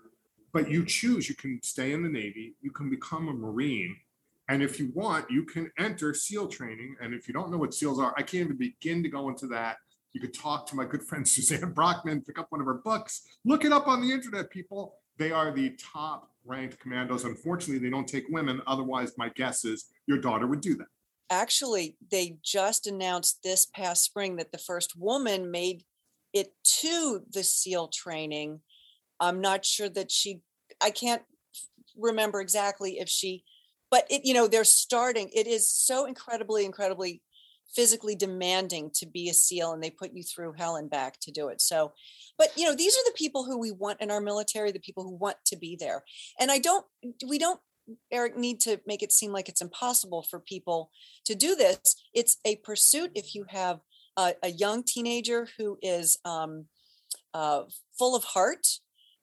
[0.53, 3.97] but you choose, you can stay in the Navy, you can become a Marine.
[4.49, 6.97] And if you want, you can enter SEAL training.
[7.01, 9.47] And if you don't know what SEALs are, I can't even begin to go into
[9.49, 9.77] that.
[10.13, 13.23] You could talk to my good friend Suzanne Brockmann, pick up one of her books,
[13.45, 14.97] look it up on the internet, people.
[15.17, 17.25] They are the top ranked commandos.
[17.25, 18.61] Unfortunately, they don't take women.
[18.67, 20.89] Otherwise, my guess is your daughter would do that.
[21.31, 25.85] Actually, they just announced this past spring that the first woman made
[26.33, 28.61] it to the SEAL training.
[29.23, 30.41] I'm not sure that she,
[30.83, 31.23] I can't
[31.97, 33.45] remember exactly if she,
[33.91, 35.31] but it, you know, they're starting.
[35.33, 37.23] It is so incredibly, incredibly
[37.75, 41.31] physically demanding to be a SEAL and they put you through hell and back to
[41.31, 41.61] do it.
[41.61, 41.93] So,
[42.37, 45.05] but you know, these are the people who we want in our military, the people
[45.05, 46.03] who want to be there.
[46.39, 46.85] And I don't,
[47.27, 47.61] we don't,
[48.13, 50.91] Eric, need to make it seem like it's impossible for people
[51.25, 51.97] to do this.
[52.13, 53.81] It's a pursuit if you have
[54.17, 56.67] a, a young teenager who is um,
[57.35, 57.63] uh,
[57.99, 58.67] full of heart,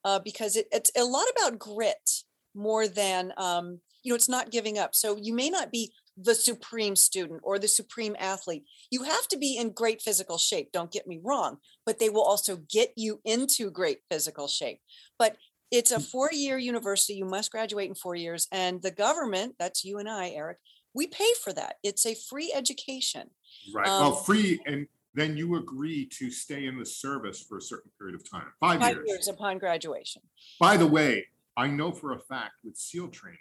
[0.04, 2.10] uh, because it, it's a lot about grit
[2.54, 4.94] more than, um, you know, it's not giving up.
[4.94, 8.64] So you may not be the supreme student or the supreme athlete.
[8.90, 12.24] You have to be in great physical shape, don't get me wrong, but they will
[12.24, 14.80] also get you into great physical shape.
[15.18, 15.36] But
[15.70, 17.14] it's a four year university.
[17.14, 18.48] You must graduate in four years.
[18.50, 20.58] And the government, that's you and I, Eric,
[20.94, 21.76] we pay for that.
[21.82, 23.30] It's a free education.
[23.72, 23.86] Right.
[23.86, 24.88] well, Um, free, and
[25.20, 28.80] then you agree to stay in the service for a certain period of time, five,
[28.80, 29.08] Five years.
[29.08, 30.22] years upon graduation.
[30.58, 33.38] By the way, I know for a fact with SEAL training,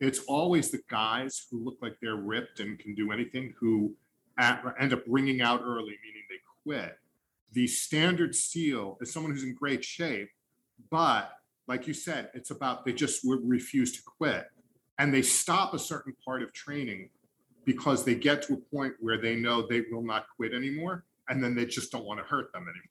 [0.00, 3.94] it's always the guys who look like they're ripped and can do anything who
[4.38, 6.96] at, end up ringing out early, meaning they quit.
[7.52, 10.30] The standard SEAL is someone who's in great shape,
[10.90, 11.32] but
[11.66, 14.46] like you said, it's about they just refuse to quit.
[14.98, 17.08] and they stop a certain part of training
[17.64, 21.42] because they get to a point where they know they will not quit anymore, and
[21.42, 22.86] then they just don't want to hurt them anymore.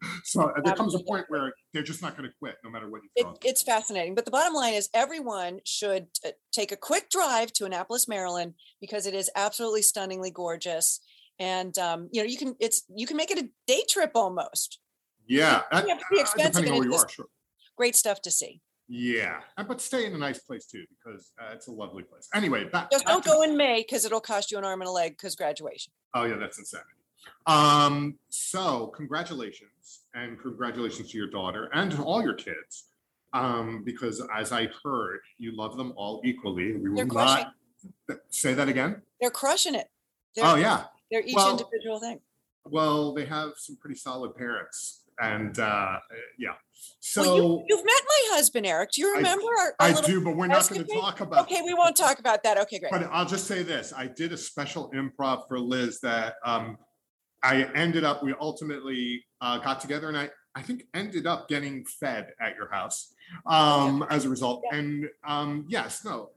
[0.22, 3.02] So there comes a point where they're just not going to quit, no matter what
[3.02, 3.30] you It, throw.
[3.32, 3.48] at them.
[3.50, 4.14] it's fascinating.
[4.14, 8.54] But the bottom line is everyone should uh, take a quick drive to Annapolis, Maryland,
[8.80, 11.00] because it is absolutely stunningly gorgeous.
[11.40, 14.78] And um, you know, you can it's you can make it a day trip almost.
[15.26, 17.26] Yeah, that- have to be uh, depending on where you are, sure.
[17.76, 18.60] Great stuff to see.
[18.88, 22.28] Yeah, but stay in a nice place too because uh, it's a lovely place.
[22.34, 24.90] Anyway, back, Just don't go in May because it'll cost you an arm and a
[24.90, 25.92] leg because graduation.
[26.14, 26.88] Oh yeah, that's insanity.
[27.46, 32.84] Um, so congratulations and congratulations to your daughter and to all your kids.
[33.34, 36.76] Um, because as I heard, you love them all equally.
[36.76, 37.52] We will not
[38.30, 39.02] say that again.
[39.20, 39.88] They're crushing it.
[40.34, 40.84] They're, Oh yeah.
[41.10, 42.20] they're each Well, individual thing.
[42.64, 45.98] Well, they have some pretty solid parents, and uh,
[46.38, 46.54] yeah.
[47.00, 48.90] So well, you, you've met my husband, Eric.
[48.92, 51.42] Do you I- remember our, our I do, but we're not going to talk about.
[51.42, 52.58] Okay, we won't talk about that.
[52.58, 52.92] Okay, great.
[52.92, 56.78] But I'll just say this, I did a special improv for Liz that um,
[57.42, 61.84] I ended up, we ultimately uh, got together and I, I think ended up getting
[61.84, 63.12] fed at your house
[63.46, 64.62] um, as a result.
[64.70, 64.78] Yeah.
[64.78, 66.30] And um, yes, no,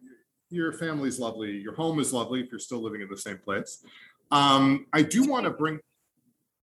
[0.49, 1.51] your family's lovely.
[1.51, 3.83] Your home is lovely if you're still living in the same place.
[4.31, 5.79] Um, I do want to bring,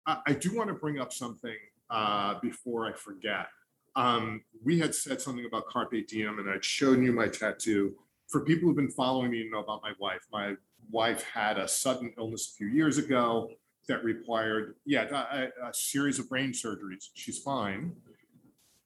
[0.05, 1.55] I, I do want to bring up something
[1.89, 3.47] uh, before I forget.
[3.95, 7.95] Um, we had said something about Carpe Diem and I'd shown you my tattoo
[8.27, 10.55] for people who've been following me know about my wife, my
[10.91, 13.49] wife had a sudden illness a few years ago
[13.87, 17.09] that required, yeah, a, a- a series of brain surgeries.
[17.15, 17.95] She's fine.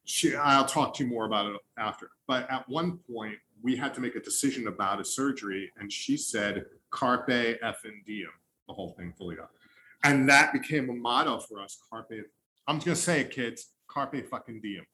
[0.04, 2.10] She, I'll talk to you more about it after.
[2.26, 6.16] But at one point, we had to make a decision about a surgery, and she
[6.16, 8.28] said, "Carpe effing diem,"
[8.68, 9.50] the whole thing fully up,
[10.02, 11.78] and that became a motto for us.
[11.90, 12.12] Carpe.
[12.66, 13.72] I'm just gonna say it, kids.
[13.88, 14.86] Carpe fucking diem.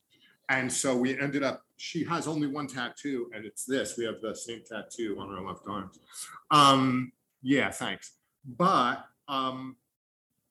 [0.49, 3.97] And so we ended up, she has only one tattoo and it's this.
[3.97, 6.01] We have the same tattoo on our left arms.
[6.51, 8.15] Um, yeah, thanks.
[8.45, 9.77] But um,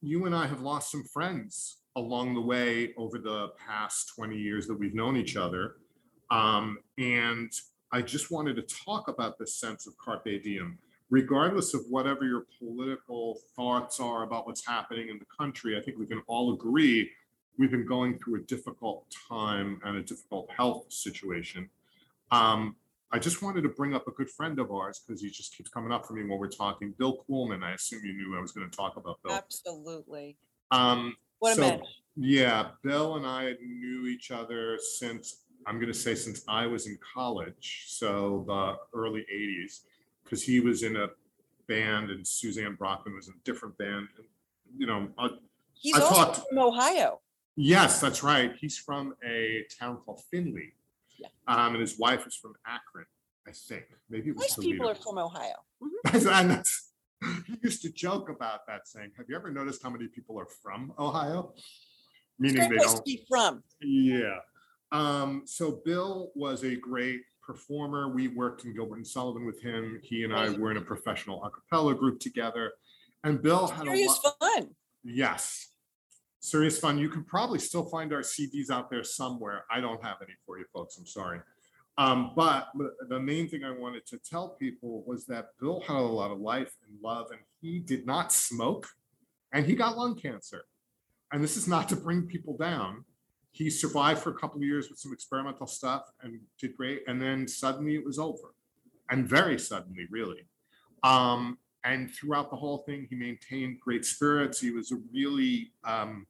[0.01, 4.67] you and I have lost some friends along the way over the past 20 years
[4.67, 5.75] that we've known each other.
[6.31, 7.51] Um, and
[7.91, 10.77] I just wanted to talk about this sense of carpe diem.
[11.09, 15.97] Regardless of whatever your political thoughts are about what's happening in the country, I think
[15.97, 17.09] we can all agree
[17.59, 21.69] we've been going through a difficult time and a difficult health situation.
[22.31, 22.75] Um,
[23.11, 25.69] I just wanted to bring up a good friend of ours because he just keeps
[25.69, 26.93] coming up for me when we're talking.
[26.97, 27.63] Bill Coolman.
[27.63, 29.33] I assume you knew I was going to talk about Bill.
[29.33, 30.37] Absolutely.
[30.71, 31.81] Um, What a so, man.
[32.15, 36.87] Yeah, Bill and I knew each other since I'm going to say since I was
[36.87, 39.81] in college, so the early '80s,
[40.29, 41.07] because he was in a
[41.67, 44.07] band and Suzanne Brockmann was in a different band.
[44.17, 44.27] And,
[44.77, 45.29] you know, uh,
[45.73, 47.21] He's I also talked- from Ohio.
[47.55, 48.55] Yes, that's right.
[48.55, 50.73] He's from a town called Findlay.
[51.17, 51.27] Yeah.
[51.47, 53.05] Um, and his wife is from Akron,
[53.47, 53.85] I think.
[54.09, 55.55] Maybe it was Most people are from Ohio.
[56.07, 56.47] Mhm.
[56.47, 56.91] that's,
[57.47, 60.45] he used to joke about that, saying, "Have you ever noticed how many people are
[60.61, 61.53] from Ohio?"
[62.37, 63.03] Meaning they don't.
[63.03, 63.61] be from.
[63.81, 64.39] Yeah.
[64.93, 68.09] Um, so Bill was a great performer.
[68.09, 69.99] We worked in Gilbert and Sullivan with him.
[70.03, 72.73] He and I were in a professional a cappella group together.
[73.23, 74.35] And Bill had a Serious lot.
[74.39, 74.69] fun.
[75.03, 75.69] Yes.
[76.41, 76.99] Serious fun.
[76.99, 79.65] You can probably still find our CDs out there somewhere.
[79.71, 80.97] I don't have any for you folks.
[80.99, 81.39] I'm sorry.
[81.97, 82.69] Um, but
[83.09, 86.39] the main thing I wanted to tell people was that Bill had a lot of
[86.39, 88.87] life and love, and he did not smoke,
[89.51, 90.61] and he got lung cancer.
[91.33, 93.05] And this is not to bring people down.
[93.51, 97.03] He survived for a couple of years with some experimental stuff and did great.
[97.07, 98.53] And then suddenly it was over,
[99.09, 100.45] and very suddenly, really.
[101.03, 104.59] Um, and throughout the whole thing, he maintained great spirits.
[104.59, 106.27] He was a really um,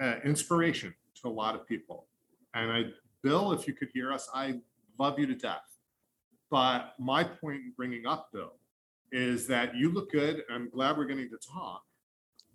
[0.00, 2.06] uh, inspiration to a lot of people.
[2.54, 2.84] And I,
[3.22, 4.60] Bill, if you could hear us, I
[4.98, 5.62] love you to death.
[6.50, 8.54] But my point in bringing up Bill
[9.12, 10.42] is that you look good.
[10.50, 11.82] I'm glad we're getting to talk.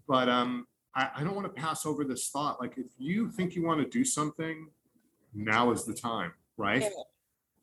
[0.07, 2.59] But um, I, I don't want to pass over this thought.
[2.59, 4.69] Like, if you think you want to do something,
[5.33, 6.83] now is the time, right?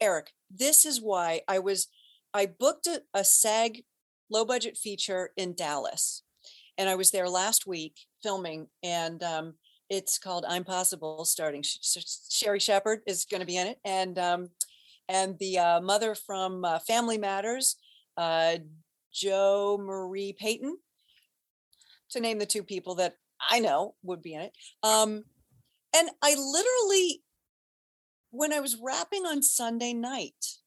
[0.00, 1.88] Eric, this is why I was,
[2.34, 3.84] I booked a, a SAG
[4.30, 6.22] low budget feature in Dallas.
[6.78, 9.54] And I was there last week filming, and um,
[9.90, 13.78] it's called I'm Possible, starting Sh- Sh- Sherri Shepherd is going to be in it.
[13.84, 14.48] And um,
[15.08, 17.76] and the uh, mother from uh, Family Matters,
[18.16, 18.58] uh,
[19.12, 20.78] Jo Marie Payton,
[22.10, 23.16] to name the two people that
[23.48, 24.52] I know would be in it.
[24.82, 25.24] Um,
[25.96, 27.22] and I literally,
[28.30, 30.58] when I was wrapping on Sunday night,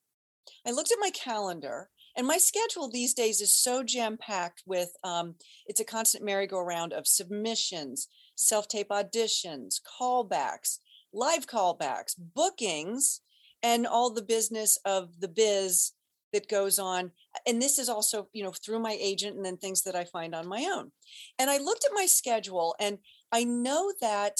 [0.66, 4.92] I looked at my calendar and my schedule these days is so jam packed with
[5.04, 10.80] um, it's a constant merry-go-round of submissions, self-tape auditions, callbacks,
[11.12, 13.22] live callbacks, bookings,
[13.64, 15.94] and all the business of the biz
[16.34, 17.12] that goes on
[17.48, 20.36] and this is also you know through my agent and then things that i find
[20.36, 20.92] on my own.
[21.40, 22.98] And i looked at my schedule and
[23.32, 24.40] i know that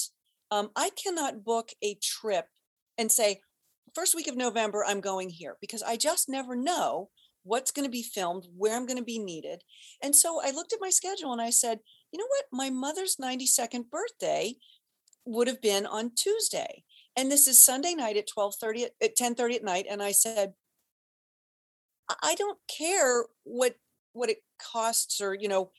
[0.50, 2.46] um, i cannot book a trip
[2.98, 3.40] and say
[3.94, 7.08] first week of november i'm going here because i just never know
[7.44, 9.62] what's going to be filmed where i'm going to be needed.
[10.02, 11.78] And so i looked at my schedule and i said
[12.12, 12.44] you know what?
[12.52, 14.54] My mother's 92nd birthday
[15.26, 16.84] would have been on tuesday
[17.16, 20.52] and this is sunday night at 12.30 at 10.30 at night and i said
[22.22, 23.76] I don't care what
[24.12, 25.70] what it costs or you know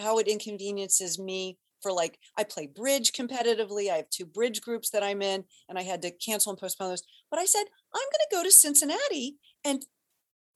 [0.00, 3.90] how it inconveniences me for like I play bridge competitively.
[3.90, 6.90] I have two bridge groups that I'm in, and I had to cancel and postpone
[6.90, 7.02] those.
[7.30, 9.84] But I said I'm going to go to Cincinnati and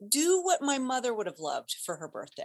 [0.08, 2.42] do what my mother would have loved for her birthday,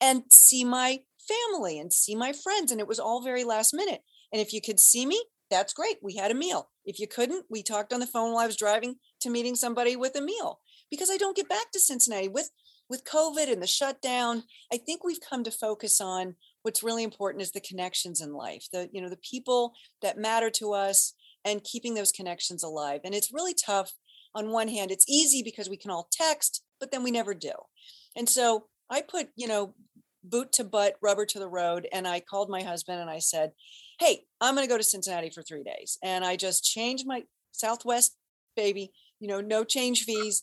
[0.00, 2.70] and see my family and see my friends.
[2.70, 4.02] And it was all very last minute.
[4.32, 5.98] And if you could see me, that's great.
[6.02, 6.70] We had a meal.
[6.84, 9.96] If you couldn't, we talked on the phone while I was driving to meeting somebody
[9.96, 10.60] with a meal
[10.92, 12.50] because I don't get back to Cincinnati with
[12.88, 14.44] with COVID and the shutdown.
[14.70, 18.66] I think we've come to focus on what's really important is the connections in life,
[18.72, 19.72] the you know the people
[20.02, 21.14] that matter to us
[21.44, 23.00] and keeping those connections alive.
[23.04, 23.92] And it's really tough
[24.34, 24.90] on one hand.
[24.90, 27.52] It's easy because we can all text, but then we never do.
[28.14, 29.74] And so I put, you know,
[30.22, 31.88] boot to butt, rubber to the road.
[31.92, 33.52] And I called my husband and I said,
[33.98, 35.98] Hey, I'm going to go to Cincinnati for three days.
[36.02, 37.22] And I just changed my
[37.52, 38.14] Southwest
[38.56, 40.42] baby you know, no change fees.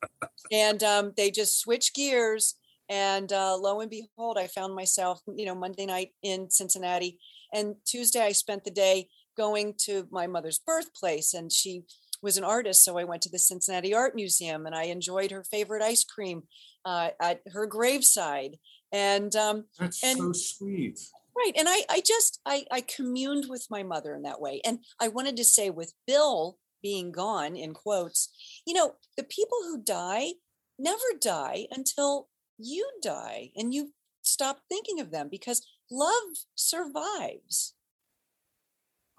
[0.53, 2.55] and um, they just switch gears.
[2.89, 7.19] And uh, lo and behold, I found myself, you know, Monday night in Cincinnati.
[7.53, 11.33] And Tuesday, I spent the day going to my mother's birthplace.
[11.33, 11.83] And she
[12.21, 12.85] was an artist.
[12.85, 16.43] So I went to the Cincinnati Art Museum and I enjoyed her favorite ice cream
[16.85, 18.55] uh, at her graveside.
[18.93, 20.99] And um, that's and, so sweet.
[21.35, 21.53] Right.
[21.57, 24.61] And I, I just, I, I communed with my mother in that way.
[24.65, 28.29] And I wanted to say with Bill, being gone in quotes
[28.65, 30.29] you know the people who die
[30.77, 32.27] never die until
[32.57, 37.73] you die and you stop thinking of them because love survives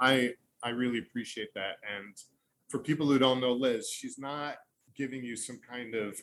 [0.00, 0.32] i
[0.62, 2.16] i really appreciate that and
[2.68, 4.56] for people who don't know liz she's not
[4.96, 6.16] giving you some kind of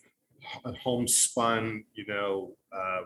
[0.84, 3.02] homespun you know uh,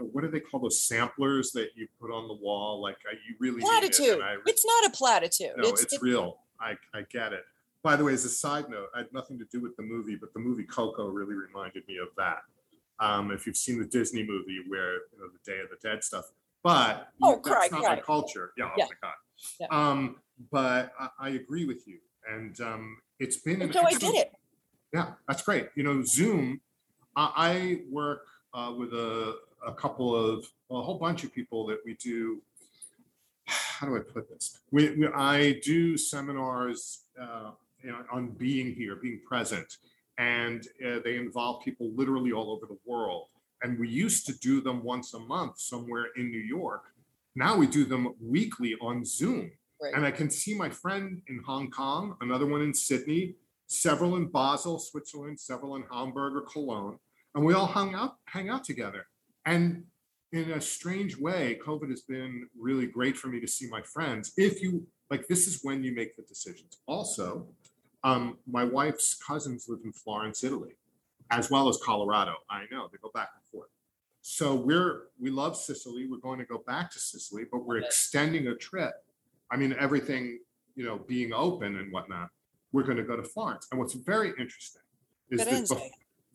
[0.00, 2.80] what do they call those samplers that you put on the wall?
[2.80, 4.18] Like you really platitude.
[4.18, 5.52] It, it's not a platitude.
[5.56, 6.38] No, it's, it's real.
[6.60, 7.44] I, I get it.
[7.82, 10.16] By the way, as a side note, I had nothing to do with the movie,
[10.16, 12.38] but the movie Coco really reminded me of that.
[13.00, 16.02] Um, if you've seen the Disney movie where you know the Day of the Dead
[16.02, 16.24] stuff,
[16.64, 17.94] but oh, that's cry, not cry.
[17.94, 18.52] my culture.
[18.56, 18.84] Yeah, yeah.
[18.84, 19.14] oh my god.
[19.60, 19.66] Yeah.
[19.70, 20.16] Um,
[20.50, 21.98] but I, I, agree with you,
[22.28, 23.62] and um, it's been.
[23.62, 24.32] And so I did it.
[24.92, 25.68] Yeah, that's great.
[25.76, 26.60] You know, Zoom.
[27.14, 31.78] I, I work uh, with a, a couple of a whole bunch of people that
[31.84, 32.42] we do
[33.78, 34.58] how do I put this?
[34.72, 37.52] We, we I do seminars uh,
[37.82, 39.76] you know, on being here, being present,
[40.18, 43.26] and uh, they involve people literally all over the world.
[43.62, 46.84] And we used to do them once a month somewhere in New York.
[47.36, 49.50] Now we do them weekly on Zoom.
[49.80, 49.94] Right.
[49.94, 53.36] And I can see my friend in Hong Kong, another one in Sydney,
[53.68, 56.98] several in Basel, Switzerland, several in Hamburg or Cologne,
[57.34, 59.06] and we all hung out, hang out together.
[59.46, 59.84] And
[60.32, 64.32] in a strange way, COVID has been really great for me to see my friends.
[64.36, 66.78] If you like, this is when you make the decisions.
[66.86, 67.46] Also,
[68.04, 70.76] um, my wife's cousins live in Florence, Italy,
[71.30, 72.34] as well as Colorado.
[72.50, 73.70] I know they go back and forth.
[74.20, 76.06] So we're we love Sicily.
[76.06, 78.92] We're going to go back to Sicily, but we're extending a trip.
[79.50, 80.40] I mean, everything
[80.74, 82.28] you know being open and whatnot.
[82.70, 83.66] We're going to go to Florence.
[83.70, 84.82] And what's very interesting
[85.30, 85.88] is that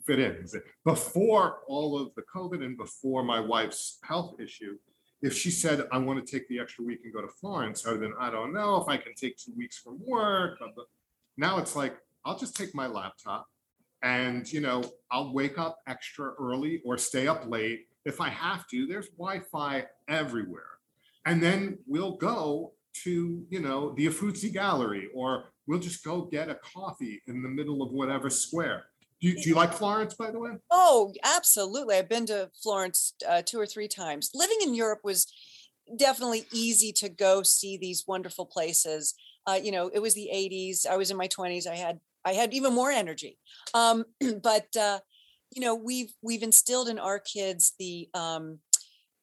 [0.05, 0.47] fit in.
[0.83, 4.77] Before all of the COVID and before my wife's health issue,
[5.21, 7.97] if she said, I want to take the extra week and go to Florence, other
[7.97, 10.59] than I don't know if I can take two weeks from work.
[11.37, 11.95] Now it's like,
[12.25, 13.47] I'll just take my laptop
[14.01, 17.87] and, you know, I'll wake up extra early or stay up late.
[18.05, 20.67] If I have to, there's Wi Fi everywhere.
[21.25, 22.73] And then we'll go
[23.03, 27.49] to, you know, the Uffizi Gallery or we'll just go get a coffee in the
[27.49, 28.85] middle of whatever square
[29.23, 30.51] do you, do you like Florence, by the way?
[30.69, 31.95] Oh, absolutely.
[31.95, 34.31] I've been to Florence uh, two or three times.
[34.33, 35.31] Living in Europe was
[35.97, 39.13] definitely easy to go see these wonderful places.
[39.47, 40.85] Uh, you know, it was the 80s.
[40.85, 41.67] I was in my 20s.
[41.67, 43.37] I had I had even more energy.
[43.73, 44.03] Um,
[44.43, 44.99] but uh,
[45.55, 48.59] you know, we've we've instilled in our kids the um,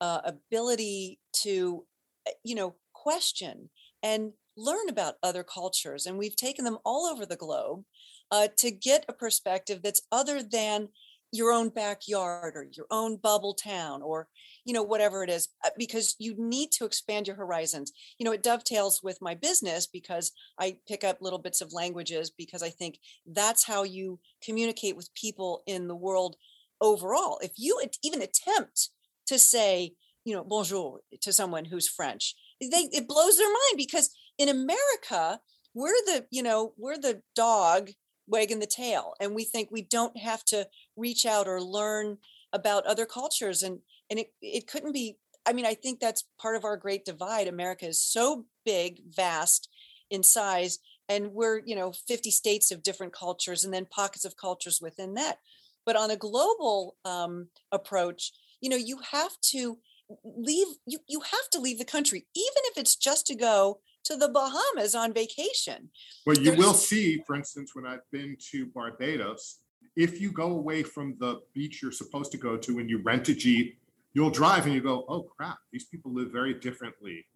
[0.01, 1.85] uh, ability to,
[2.27, 3.69] eh, you know, question
[4.03, 7.85] and learn about other cultures, and we've taken them all over the globe
[8.31, 10.89] uh, to get a perspective that's other than
[11.33, 14.27] your own backyard or your own bubble town or
[14.65, 17.93] you know whatever it is uh, because you need to expand your horizons.
[18.19, 22.31] You know it dovetails with my business because i pick up little bits of languages
[22.37, 26.37] because i think that's how you communicate with people in the world
[26.81, 27.39] overall.
[27.43, 28.91] If you even attempt
[29.27, 29.93] to say
[30.25, 35.41] you know bonjour to someone who's french they it blows their mind because in america
[35.75, 37.91] we're the you know we're the dog
[38.31, 40.67] wagging the tail and we think we don't have to
[40.97, 42.19] reach out or learn
[42.53, 45.17] about other cultures and and it, it couldn't be
[45.47, 47.49] i mean i think that's part of our great divide.
[47.49, 49.69] America is so big vast
[50.11, 50.79] in size
[51.09, 55.15] and we're you know 50 states of different cultures and then pockets of cultures within
[55.15, 55.39] that.
[55.87, 59.79] But on a global um, approach you know you have to
[60.25, 64.17] leave you, you have to leave the country even if it's just to go to
[64.17, 65.91] the Bahamas on vacation.
[66.27, 69.61] Well, you There's, will see, for instance, when I've been to Barbados,
[69.97, 73.29] if you go away from the beach you're supposed to go to and you rent
[73.29, 73.79] a Jeep,
[74.15, 77.27] you'll drive and you go, oh crap, these people live very differently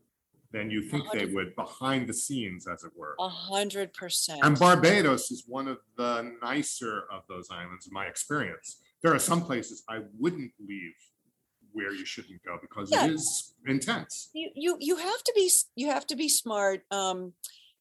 [0.53, 3.17] than you think they would behind the scenes, as it were.
[3.19, 4.41] A hundred percent.
[4.45, 8.77] And Barbados is one of the nicer of those islands, in my experience.
[9.03, 10.95] There are some places I wouldn't leave
[11.75, 13.07] where you shouldn't go because yeah.
[13.07, 14.31] it is intense.
[14.33, 16.83] You, you you have to be you have to be smart.
[16.91, 17.35] Um,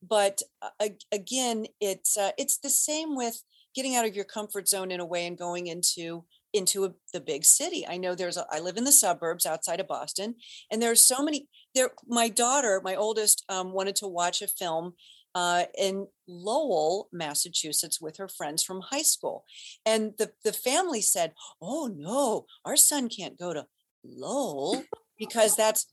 [0.08, 3.42] but uh, again, it's uh, it's the same with
[3.74, 7.22] getting out of your comfort zone in a way and going into into a, the
[7.22, 7.86] big city.
[7.88, 10.36] I know there's a, I live in the suburbs outside of Boston,
[10.72, 11.48] and there's so many.
[11.74, 14.94] There, my daughter, my oldest, um, wanted to watch a film
[15.36, 19.46] uh, in Lowell, Massachusetts, with her friends from high school,
[19.86, 23.66] and the the family said, "Oh no, our son can't go to
[24.04, 24.84] Lowell
[25.18, 25.88] because that's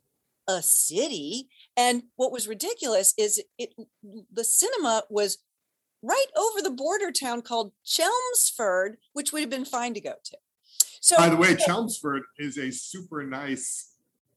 [0.49, 1.49] a city.
[1.77, 3.75] And what was ridiculous is it
[4.33, 5.39] the cinema was
[6.03, 10.37] right over the border town called Chelmsford, which would have been fine to go to.
[11.01, 13.87] So by the way, Chelmsford is a super nice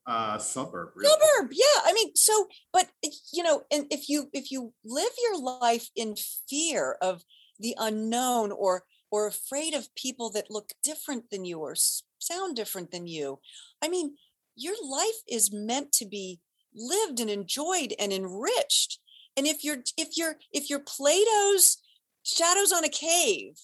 [0.06, 1.10] uh suburb really.
[1.10, 2.90] suburb yeah i mean so but
[3.32, 6.14] you know and if you if you live your life in
[6.50, 7.24] fear of
[7.58, 8.84] the unknown or
[9.14, 11.76] or afraid of people that look different than you or
[12.18, 13.38] sound different than you.
[13.80, 14.16] I mean,
[14.56, 16.40] your life is meant to be
[16.74, 18.98] lived and enjoyed and enriched.
[19.38, 21.78] And if you're if you're if you're Plato's
[22.24, 23.60] shadows on a cave,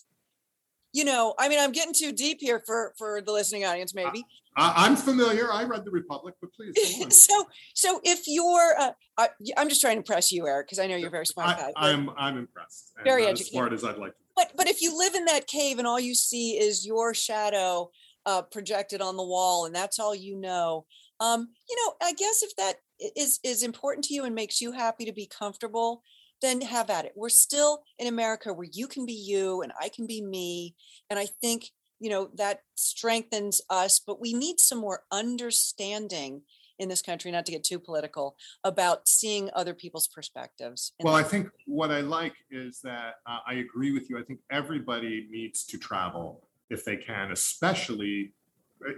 [0.93, 4.03] you know, I mean, I'm getting too deep here for for the listening audience, uh,
[4.03, 4.23] maybe.
[4.59, 5.51] I, am familiar.
[5.51, 6.75] I read the Republic, but please.
[7.25, 10.87] so, so if you're, uh, I, am just trying to impress you, Eric, because I
[10.87, 12.91] know you're very smart I, I'm, I'm impressed.
[13.03, 13.47] Very educated.
[13.47, 14.23] As smart as I'd like to.
[14.35, 17.89] But, but if you live in that cave and all you see is your shadow
[18.25, 20.85] uh, projected on the wall and that's all you know
[21.19, 22.75] um, you know i guess if that
[23.15, 26.03] is is important to you and makes you happy to be comfortable
[26.41, 29.89] then have at it we're still in america where you can be you and i
[29.89, 30.75] can be me
[31.09, 36.41] and i think you know that strengthens us but we need some more understanding
[36.77, 41.23] in this country not to get too political about seeing other people's perspectives well i
[41.23, 45.65] think what i like is that uh, i agree with you i think everybody needs
[45.65, 48.31] to travel if they can, especially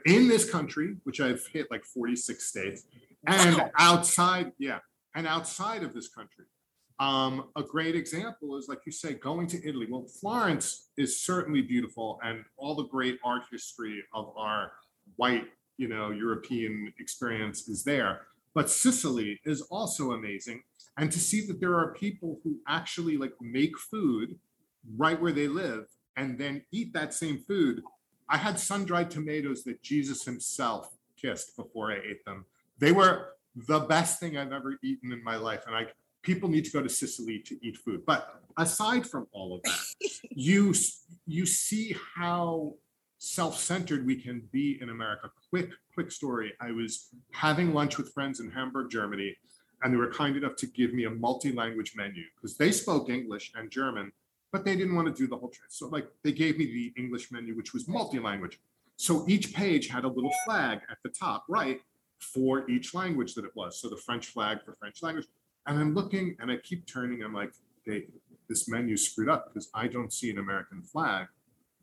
[0.06, 2.84] in this country, which I've hit like 46 states,
[3.26, 3.72] and wow.
[3.80, 4.80] outside, yeah,
[5.16, 6.45] and outside of this country.
[7.00, 9.88] Um, a great example is, like you say, going to Italy.
[9.89, 14.72] Well, Florence is certainly beautiful, and all the great art history of our
[15.16, 15.46] white,
[15.78, 18.22] you know, European experience is there.
[18.54, 20.62] But Sicily is also amazing,
[20.98, 24.38] and to see that there are people who actually like make food
[24.98, 25.86] right where they live
[26.18, 27.82] and then eat that same food.
[28.30, 32.46] I had sun dried tomatoes that Jesus himself kissed before I ate them.
[32.80, 33.30] They were
[33.68, 35.64] the best thing I've ever eaten in my life.
[35.68, 35.88] And I
[36.22, 38.05] people need to go to Sicily to eat food.
[38.05, 40.74] But aside from all of that, you
[41.26, 42.76] you see how
[43.17, 45.30] self-centered we can be in America.
[45.49, 46.53] Quick, quick story.
[46.59, 49.38] I was having lunch with friends in Hamburg, Germany,
[49.84, 53.51] and they were kind enough to give me a multi-language menu because they spoke English
[53.55, 54.11] and German
[54.51, 55.69] but they didn't want to do the whole trip.
[55.69, 58.59] So like they gave me the English menu, which was multi-language.
[58.97, 61.80] So each page had a little flag at the top right
[62.19, 63.80] for each language that it was.
[63.80, 65.26] So the French flag for French language.
[65.68, 67.24] And I'm looking and I keep turning.
[67.24, 67.53] I'm like,
[67.86, 68.05] they,
[68.49, 71.28] this menu screwed up because I don't see an American flag.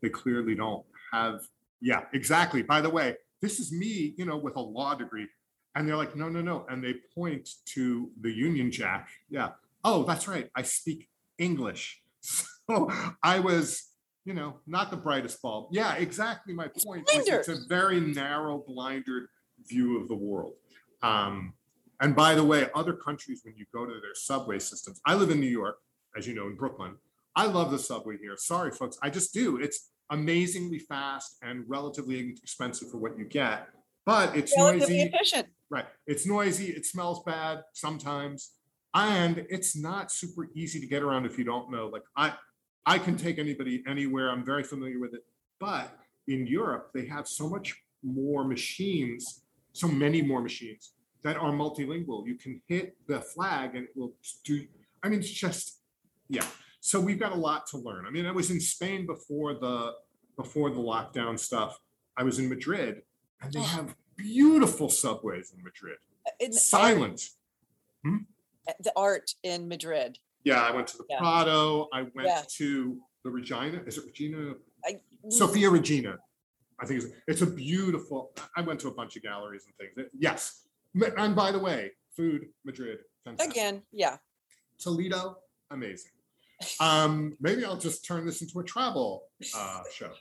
[0.01, 1.41] They clearly don't have.
[1.81, 2.61] Yeah, exactly.
[2.61, 5.27] By the way, this is me, you know, with a law degree.
[5.75, 6.65] And they're like, no, no, no.
[6.69, 9.09] And they point to the Union Jack.
[9.29, 9.49] Yeah.
[9.83, 10.49] Oh, that's right.
[10.55, 12.01] I speak English.
[12.69, 12.87] So
[13.23, 13.93] I was,
[14.25, 15.69] you know, not the brightest bulb.
[15.71, 17.09] Yeah, exactly my point.
[17.11, 19.23] Is it's a very narrow, blinded
[19.67, 20.53] view of the world.
[21.01, 21.53] Um,
[22.01, 25.31] and by the way, other countries, when you go to their subway systems, I live
[25.31, 25.77] in New York,
[26.17, 26.95] as you know, in Brooklyn.
[27.35, 28.35] I love the subway here.
[28.37, 29.57] Sorry, folks, I just do.
[29.57, 33.67] It's amazingly fast and relatively expensive for what you get,
[34.05, 35.11] but it's Relatively noisy.
[35.13, 35.47] efficient.
[35.69, 35.85] Right.
[36.07, 36.67] It's noisy.
[36.69, 38.51] It smells bad sometimes.
[38.95, 41.87] And it's not super easy to get around if you don't know.
[41.87, 42.33] Like I,
[42.87, 44.31] I can take anybody anywhere.
[44.31, 45.21] I'm very familiar with it.
[45.59, 45.95] But
[46.27, 49.43] in Europe, they have so much more machines,
[49.73, 50.93] so many more machines
[51.23, 52.25] that are multilingual.
[52.25, 54.13] You can hit the flag and it will
[54.43, 54.65] do.
[55.03, 55.79] I mean, it's just,
[56.29, 56.45] yeah.
[56.81, 58.05] So we've got a lot to learn.
[58.05, 59.93] I mean, I was in Spain before the
[60.37, 61.77] before the lockdown stuff.
[62.15, 63.01] I was in Madrid,
[63.41, 63.63] and they Oh.
[63.63, 65.97] have beautiful subways in Madrid.
[66.25, 67.21] Uh, in- Silent.
[68.03, 68.17] Hmm?
[68.67, 70.19] Uh, the art in Madrid.
[70.45, 71.19] Yeah, I went to the Yeah.
[71.19, 71.89] Prado.
[71.93, 72.43] I went Yeah.
[72.57, 73.83] to the Regina.
[73.85, 74.55] Is it Regina?
[74.85, 76.17] I- Sophia Regina.
[76.79, 78.31] I think it's, it's a beautiful.
[78.55, 80.09] I went to a bunch of galleries and things.
[80.17, 80.65] Yes.
[80.95, 83.51] And by the way, food, Madrid, fantastic.
[83.51, 84.17] Again, yeah.
[84.79, 85.37] Toledo,
[85.71, 86.11] amazing.
[86.79, 89.23] Um, maybe I'll just turn this into a travel
[89.55, 90.11] uh, show.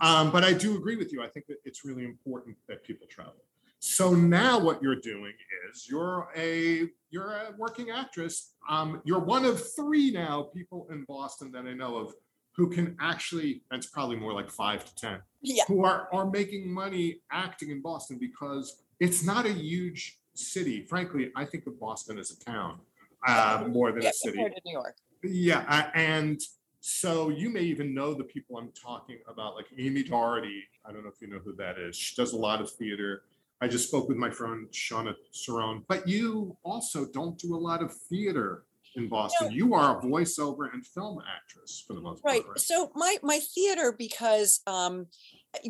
[0.00, 1.22] Um, but I do agree with you.
[1.22, 3.44] I think that it's really important that people travel.
[3.78, 5.32] So now what you're doing
[5.70, 8.52] is you're a you're a working actress.
[8.68, 12.14] Um, you're one of three now people in Boston that I know of
[12.56, 15.64] who can actually, and it's probably more like five to ten, Yeah.
[15.68, 20.84] who are are making money acting in Boston because it's not a huge city.
[20.86, 22.80] Frankly, I think of Boston as a town
[23.26, 24.36] uh, more than Yeah, a city.
[24.38, 24.96] compared to New York.
[25.22, 26.40] Yeah, uh, and
[26.80, 30.62] so you may even know the people I'm talking about, like Amy Doherty.
[30.84, 31.96] I don't know if you know who that is.
[31.96, 33.22] She does a lot of theater.
[33.60, 37.82] I just spoke with my friend Shauna Cerrone, but you also don't do a lot
[37.82, 39.48] of theater in Boston.
[39.48, 39.54] No.
[39.54, 42.42] You are a voiceover and film actress for the most Right.
[42.42, 42.60] part, right?
[42.60, 45.06] So my my theater because um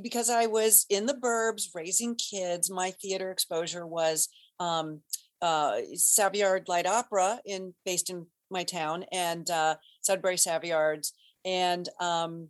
[0.03, 4.29] because I was in the burbs raising kids, my theater exposure was
[4.61, 5.01] um
[5.43, 11.13] uh Savoyard Light Opera in based in my town and uh Sudbury Savoyards
[11.45, 12.49] and um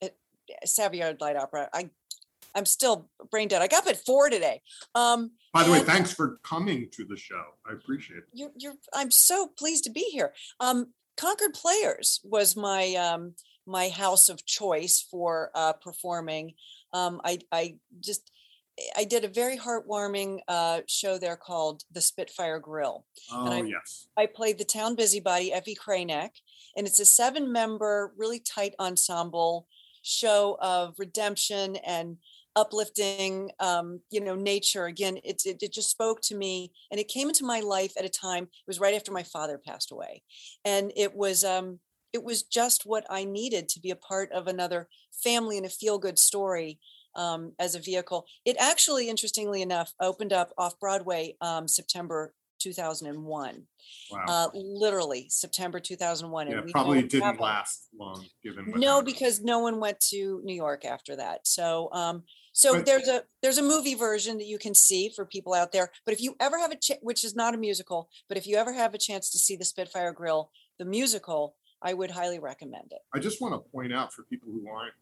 [0.00, 0.16] it,
[0.64, 1.68] Savoyard Light Opera.
[1.72, 1.90] I
[2.54, 3.60] I'm still brain dead.
[3.60, 4.60] I got up at four today.
[4.94, 7.42] Um By the way, thanks for coming to the show.
[7.68, 8.24] I appreciate it.
[8.32, 13.34] you're, you're i'm so pleased to be here um concord players was my um
[13.66, 16.54] my house of choice for uh performing
[16.98, 17.62] um i i
[18.08, 18.22] just
[19.00, 22.96] i did a very heartwarming uh show there called the spitfire grill
[23.32, 23.90] Oh, I- yes.
[24.22, 26.32] I played the town busybody, Effy Krayneck,
[26.76, 29.52] and it's a seven member, really tight ensemble
[30.20, 30.42] show
[30.74, 32.16] of redemption and
[32.62, 34.86] uplifting, um, you know, nature.
[34.86, 38.04] Again, it's, it, it just spoke to me and it came into my life at
[38.04, 40.22] a time, it was right after my father passed away.
[40.64, 41.80] And it was, um,
[42.16, 45.68] it was just what I needed to be a part of another family and a
[45.68, 46.78] feel good story
[47.14, 48.24] um, as a vehicle.
[48.46, 53.66] It actually, interestingly enough, opened up off Broadway um, September 2001
[54.10, 54.24] Wow.
[54.28, 56.46] uh, literally September 2001.
[56.48, 58.72] yeah, and we probably didn't a- last long given.
[58.76, 59.06] No, happened.
[59.06, 61.46] because no one went to New York after that.
[61.46, 65.24] So, um, so But- there's a there's a movie version that you can see for
[65.26, 65.90] people out there.
[66.06, 68.56] But if you ever have a ch- which is not a musical, but if you
[68.56, 72.92] ever have a chance to see the Spitfire Grill, the musical, I would highly recommend
[72.92, 73.00] it.
[73.14, 74.94] I just want to point out for people who aren't,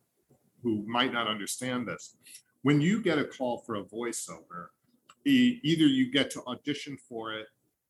[0.63, 2.17] who might not understand this,
[2.63, 4.69] when you get a call for a voiceover,
[5.25, 7.47] e- either you get to audition for it,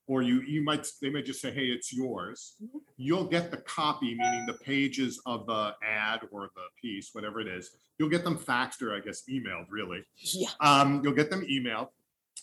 [0.07, 2.81] or you you might they may just say, "Hey, it's yours." Mhm.
[2.99, 7.49] You'll get the copy, meaning the pages of the ad or the piece, whatever it
[7.49, 7.75] is.
[7.99, 10.05] You'll get them faxed or I guess emailed, really.
[10.17, 11.89] Yeah, Um, you'll get them emailed,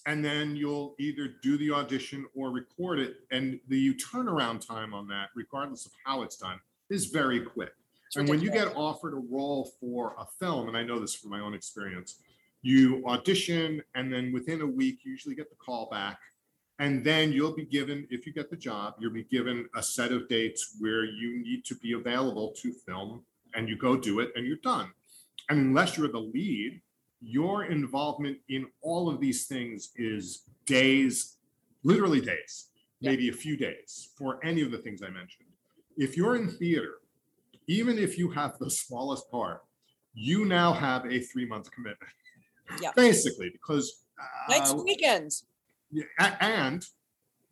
[0.05, 3.17] and then you'll either do the audition or record it.
[3.31, 7.73] And the turnaround time on that, regardless of how it's done, is very quick.
[8.07, 11.15] it's And when you get offered a role for a film, and I know this
[11.15, 12.19] from my own experience,
[12.63, 16.19] you audition and then within a week, you usually get the call back.
[16.79, 20.11] And then you'll be given, if you get the job, you'll be given a set
[20.11, 23.21] of dates where you need to be available to film
[23.53, 24.91] and you go do it and you're done.
[25.49, 26.81] And unless you're the lead,
[27.21, 31.37] your involvement in all of these things is days,
[31.83, 32.69] literally days,
[32.99, 33.11] Yeah.
[33.11, 35.49] maybe a few days for any of the things I mentioned.
[35.97, 36.95] If you're in theater,
[37.67, 39.63] even if you have the smallest part,
[40.13, 42.11] you now have a three month commitment.
[42.81, 42.91] Yeah.
[42.95, 45.45] Basically, because uh, and weekends.
[45.91, 46.85] yeah, and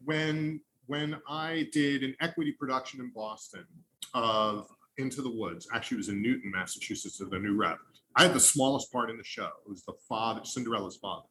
[0.03, 3.65] when when I did an equity production in Boston
[4.13, 7.77] of Into the Woods, actually it was in Newton, Massachusetts, as the new rep.
[8.15, 9.49] I had the smallest part in the show.
[9.65, 11.25] It was the father, Cinderella's father.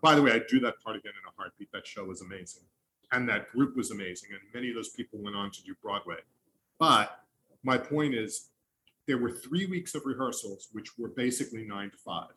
[0.00, 1.70] By the way, I do that part again in a heartbeat.
[1.72, 2.62] That show was amazing.
[3.12, 4.30] And that group was amazing.
[4.32, 6.16] And many of those people went on to do Broadway.
[6.78, 7.20] But
[7.62, 8.50] my point is,
[9.06, 12.30] there were three weeks of rehearsals, which were basically nine to five.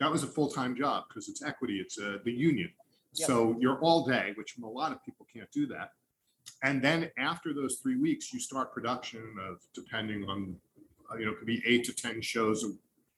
[0.00, 2.70] That was a full-time job because it's equity, it's uh, the union.
[3.14, 3.26] Yep.
[3.26, 5.92] So you're all day, which a lot of people can't do that.
[6.62, 10.56] And then after those three weeks, you start production of, depending on
[11.12, 12.62] uh, you know, it could be eight to 10 shows.
[12.64, 12.72] a-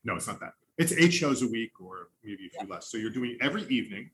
[0.05, 0.53] No, it's not that.
[0.79, 2.91] It's eight shows a week or maybe a few less.
[2.91, 4.11] So you're doing every evening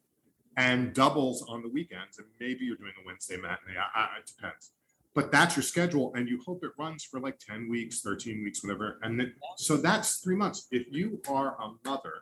[0.56, 2.18] and doubles on the weekends.
[2.18, 3.78] And maybe you're doing a Wednesday matinee.
[3.78, 4.72] I, I, it depends.
[5.14, 6.12] But that's your schedule.
[6.16, 8.98] And you hope it runs for like 10 weeks, 13 weeks, whatever.
[9.02, 10.66] And then, so that's three months.
[10.72, 12.14] If you are a mother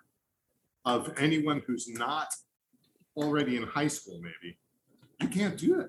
[0.85, 2.29] of anyone who's not
[3.17, 4.59] already in high school, maybe,
[5.23, 5.89] you can't do that.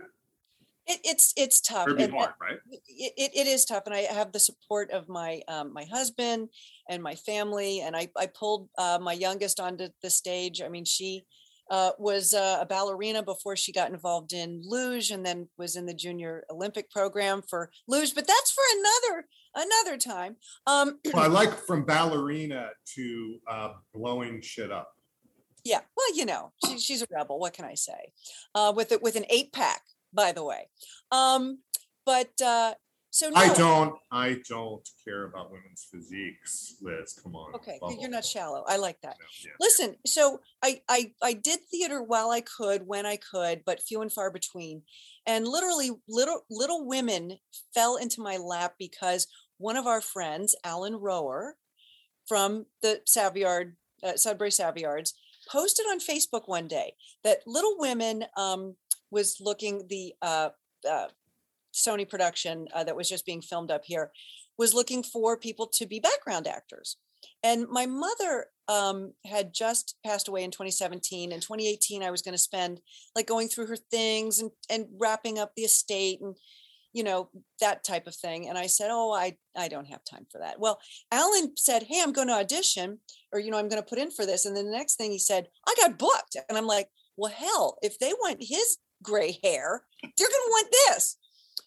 [0.88, 1.88] It, it's, it's tough.
[1.88, 2.60] And- hard, right?
[2.72, 6.50] it, it, it is tough and i have the support of my um, my husband
[6.90, 10.86] and my family and i, I pulled uh, my youngest onto the stage i mean
[10.86, 11.24] she
[11.70, 15.86] uh, was uh, a ballerina before she got involved in luge and then was in
[15.86, 19.26] the junior olympic program for luge but that's for another
[19.56, 20.36] another time
[20.66, 24.90] um, Well, I like from ballerina to uh, blowing shit up.
[25.66, 28.12] yeah well you know she, she's a rebel what can i say
[28.56, 29.82] uh, with it with an eight pack
[30.14, 30.68] by the way
[31.12, 31.60] um,
[32.06, 32.74] but uh,
[33.10, 33.96] so I don't.
[34.12, 37.14] I don't care about women's physiques, Liz.
[37.24, 37.56] Come on.
[37.56, 37.94] Okay, bubble.
[37.94, 38.64] you- you're not shallow.
[38.68, 39.16] I like that.
[39.20, 39.52] No, yeah.
[39.60, 44.02] Listen, so I, I I did theater while I could, when I could, but few
[44.02, 44.84] and far between.
[45.26, 47.40] And literally, little little women
[47.74, 49.26] fell into my lap because
[49.58, 51.56] one of our friends, Alan Rower,
[52.28, 55.14] from the Savoyard, uh, Sudbury Savoyards,
[55.50, 56.94] posted on Facebook one day
[57.24, 58.76] that Little Women um,
[59.12, 60.50] was looking the uh,
[60.90, 61.08] uh,
[61.74, 64.12] Sony production uh, that was just being filmed up here
[64.58, 66.98] was looking for people to be background actors.
[67.44, 71.32] And my mother um, had just passed away in 2017.
[71.32, 72.82] In 2018, I was going to spend
[73.16, 76.36] like going through her things and, and wrapping up the estate and,
[76.94, 77.30] you know,
[77.62, 78.50] that type of thing.
[78.50, 80.60] And I said, Oh, I, I don't have time for that.
[80.60, 80.80] Well,
[81.12, 83.00] Alan said, Hey, I'm going to audition
[83.32, 84.46] or, you know, I'm going to put in for this.
[84.46, 86.38] And then the next thing he said, I got booked.
[86.50, 90.68] And I'm like, Well, hell, if they want his gray hair, You're going to want
[90.88, 91.18] this.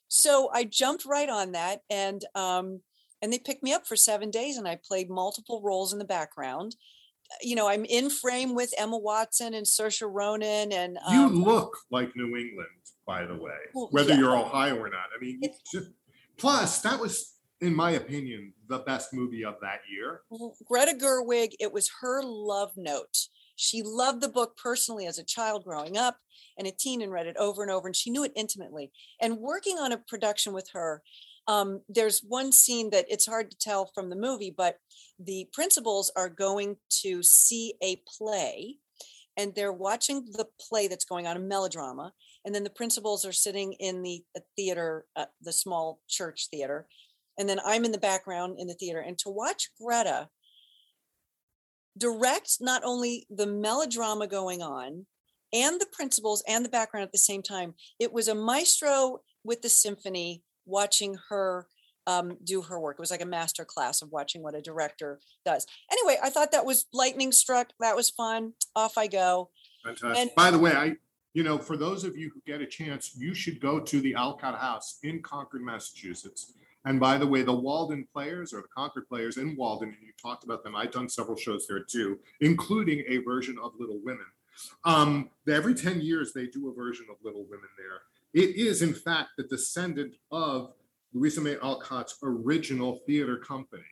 [0.08, 1.80] So I jumped right on that.
[1.88, 2.80] And, um,
[3.22, 6.04] and they picked me up for seven days and i played multiple roles in the
[6.04, 6.74] background
[7.42, 11.76] you know i'm in frame with emma watson and Saoirse ronan and You um, look
[11.90, 12.68] like New England,
[13.06, 14.18] by the way, Well, whether yeah.
[14.18, 15.08] you're Ohio or not.
[15.16, 15.90] I mean, you just,
[16.36, 20.22] plus that was, in my opinion, the best movie of that year.
[20.66, 25.64] Greta gerwig it was her love note she loved the book personally as a child
[25.64, 26.16] growing up
[26.60, 28.92] and a teen and read it over and over and she knew it intimately.
[29.20, 31.02] And working on a production with her
[31.48, 34.76] um, there's one scene that it's hard to tell from the movie but
[35.18, 38.76] the principals are going to see a play
[39.36, 42.12] and they're watching the play that's going on a melodrama
[42.44, 46.86] and then the principals are sitting in the uh, theater uh, the small church theater
[47.38, 49.00] and then i'm in the background in the theater.
[49.00, 50.28] And to watch greta
[51.98, 55.06] direct not only the melodrama going on
[55.52, 59.62] and the principals and the background at the same time it was a maestro with
[59.62, 61.66] the symphony watching her
[62.06, 65.20] um, do her work it was like a master class of watching what a director
[65.44, 69.50] does anyway i thought that was lightning struck that was fun off i go
[69.84, 70.18] Fantastic.
[70.18, 70.96] And- By the way, I,
[71.32, 74.14] you know, for those of you who get a chance, you should go to the
[74.14, 76.52] Alcott House in Concord, Massachusetts.
[76.84, 80.12] And by the way, the Walden Players or the Concord Players in Walden, and you
[80.20, 80.76] talked about them.
[80.76, 84.26] I've done several shows there too, including a version of Little Women.
[84.84, 88.00] Um, every 10 years, they do a version of Little Women there.
[88.32, 90.72] It is, in fact, the descendant of
[91.12, 93.82] Louisa May Alcott's original theater company.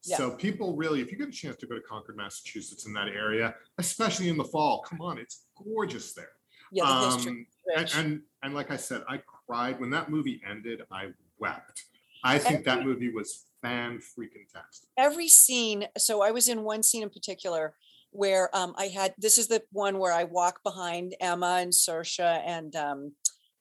[0.00, 3.08] So people really, if you get a chance to go to Concord, Massachusetts in that
[3.08, 6.30] area, especially in the fall, come on, it's gorgeous there.
[6.72, 7.44] yeah Um,
[7.76, 10.82] and, and and like I said, I cried when that movie ended.
[10.90, 11.08] I
[11.38, 11.84] wept.
[12.24, 14.88] I think that movie was fan freaking tastic.
[14.96, 17.74] every scene so i was in one scene in particular
[18.18, 22.42] where um, i had this is the one where i walk behind emma and Saoirse
[22.44, 23.12] and um,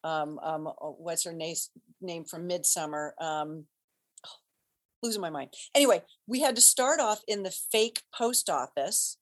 [0.04, 1.56] um, um, oh, what's her name
[2.02, 3.66] name from Midsommar um,
[5.04, 5.54] losing my mind.
[5.76, 9.18] Anyway we had to start off in the fake post office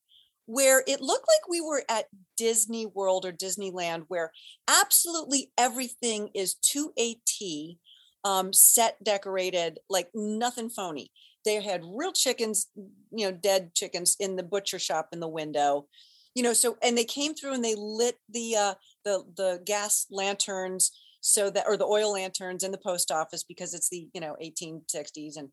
[0.45, 2.05] where it looked like we were at
[2.37, 4.31] disney world or disneyland where
[4.67, 7.77] absolutely everything is to a t
[8.23, 11.11] um, set decorated like nothing phony
[11.45, 15.85] they had real chickens you know dead chickens in the butcher shop in the window
[16.33, 18.73] you know so and they came through and they lit the uh
[19.05, 20.91] the the gas lanterns
[21.21, 24.35] so that or the oil lanterns in the post office because it's the you know
[24.43, 25.49] 1860s and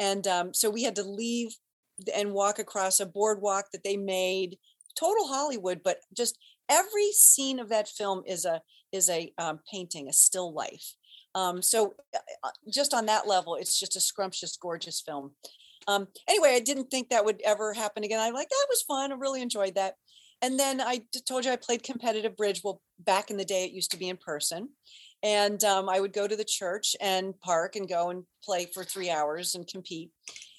[0.00, 1.56] and um, so we had to leave
[2.14, 4.58] and walk across a boardwalk that they made
[4.96, 8.60] total hollywood but just every scene of that film is a
[8.92, 10.94] is a um, painting a still life
[11.34, 11.94] um, so
[12.44, 15.32] uh, just on that level, it's just a scrumptious, gorgeous film.
[15.86, 18.20] Um, anyway, I didn't think that would ever happen again.
[18.20, 19.12] I'm like, that was fun.
[19.12, 19.94] I really enjoyed that.
[20.42, 22.60] And then I told you I played competitive bridge.
[22.62, 24.68] Well, back in the day, it used to be in person.
[25.22, 28.84] And um, I would go to the church and park and go and play for
[28.84, 30.10] three hours and compete.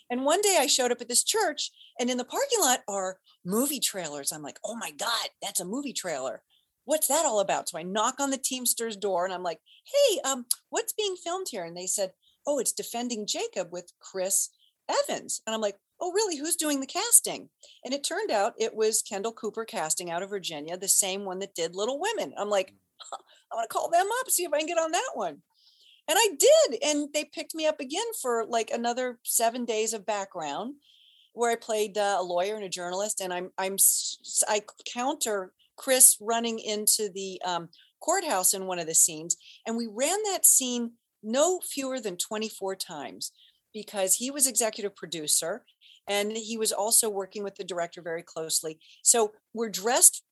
[0.09, 3.19] And one day I showed up at this church, and in the parking lot are
[3.45, 4.31] movie trailers.
[4.31, 6.41] I'm like, oh my God, that's a movie trailer.
[6.89, 7.69] What's that all about?
[7.69, 11.45] So I knock on the Teamsters door and I'm like, hey, um, what's being filmed
[11.51, 11.63] here?
[11.63, 12.13] And they said,
[12.47, 14.49] oh, it's Defending Jacob with Chris
[14.89, 15.39] Evans.
[15.45, 16.35] And I'm like, oh, really?
[16.35, 17.49] Who's doing the casting?
[17.85, 21.37] And it turned out it was Kendall Cooper casting out of Virginia, the same one
[21.39, 22.33] that did Little Women.
[22.35, 23.21] I'm like, huh,
[23.51, 25.43] I want to call them up, see if I can get on that one.
[26.07, 26.79] And I did.
[26.83, 30.73] And they picked me up again for like another seven days of background
[31.33, 33.21] where I played uh, a lawyer and a journalist.
[33.21, 33.77] And I'm, I'm,
[34.47, 34.61] I
[34.91, 37.69] counter Chris running into the um,
[38.01, 39.37] courthouse in one of the scenes.
[39.65, 40.91] And we ran that scene
[41.23, 43.31] no fewer than 24 times
[43.73, 45.63] because he was executive producer
[46.07, 48.79] and he was also working with the director very closely.
[49.03, 50.23] So we're dressed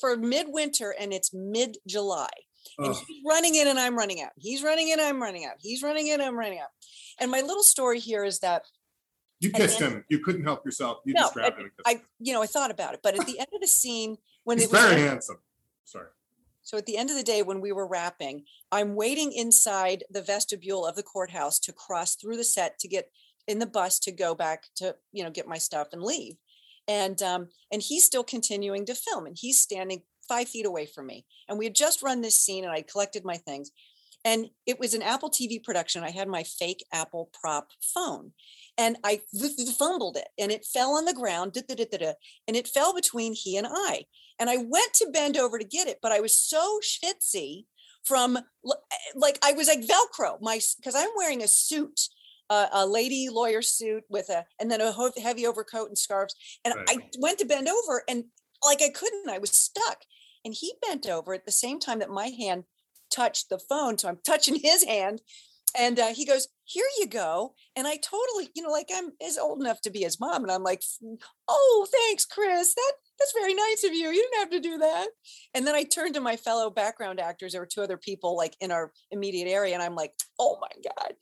[0.00, 2.30] for midwinter and it's mid July.
[2.78, 4.32] And he's running in and I'm running out.
[4.36, 5.56] He's running in, I'm running out.
[5.60, 6.68] He's running in, I'm running out.
[7.20, 8.62] And my little story here is that
[9.40, 10.04] you kissed him.
[10.08, 10.98] You couldn't help yourself.
[11.04, 11.70] You no, just grabbed I, him.
[11.86, 14.16] I, you know, I thought about it, but at the end of the scene,
[14.46, 15.38] when He's it was very handsome.
[15.84, 16.06] Sorry.
[16.62, 20.22] so at the end of the day, when we were wrapping, I'm waiting inside the
[20.22, 23.10] vestibule of the courthouse to cross through the set to get
[23.48, 26.36] in the bus to go back to, you know, get my stuff and leave.
[26.86, 31.06] And um, and he's still continuing to film, and he's standing five feet away from
[31.06, 31.26] me.
[31.48, 33.72] And we had just run this scene, and I collected my things.
[34.24, 36.04] And it was an Apple TV production.
[36.04, 38.32] I had my fake Apple prop phone,
[38.78, 39.22] and I
[39.76, 44.04] fumbled it, and it fell on the ground, and it fell between he and I.
[44.38, 47.66] And I went to bend over to get it, but I was so schwitzy
[48.04, 48.38] from
[49.14, 50.40] like I was like Velcro.
[50.40, 52.08] My because I'm wearing a suit,
[52.50, 56.34] uh, a lady lawyer suit with a and then a heavy overcoat and scarves.
[56.64, 56.86] And Right.
[56.88, 58.24] I went to bend over and
[58.64, 59.28] like I couldn't.
[59.28, 60.04] I was stuck.
[60.44, 62.64] And he bent over at the same time that my hand
[63.10, 63.98] touched the phone.
[63.98, 65.20] So I'm touching his hand.
[65.78, 67.54] And uh, he goes, Here you go.
[67.76, 70.42] And I totally, you know, like I'm is old enough to be his mom.
[70.42, 70.82] And I'm like,
[71.48, 72.74] Oh, thanks, Chris.
[72.74, 74.08] That that's very nice of you.
[74.08, 75.08] You didn't have to do that.
[75.54, 77.52] And then I turned to my fellow background actors.
[77.52, 79.74] There were two other people like in our immediate area.
[79.74, 81.12] And I'm like, Oh my God.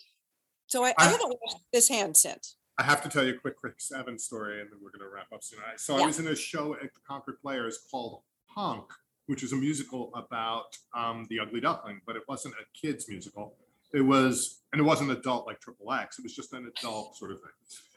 [0.67, 2.57] So I, I I- haven't washed this hand since.
[2.77, 5.15] I have to tell you a quick Chris Evans story, and then we're going to
[5.15, 5.61] wrap up soon.
[5.77, 8.87] So I was in a show at the Concord Players called Honk,
[9.27, 13.55] which is a musical about um, the Ugly Duckling, but it wasn't a kids musical.
[13.95, 16.19] It was, and it wasn't adult like Triple X.
[16.19, 17.51] It was just an adult sort of thing.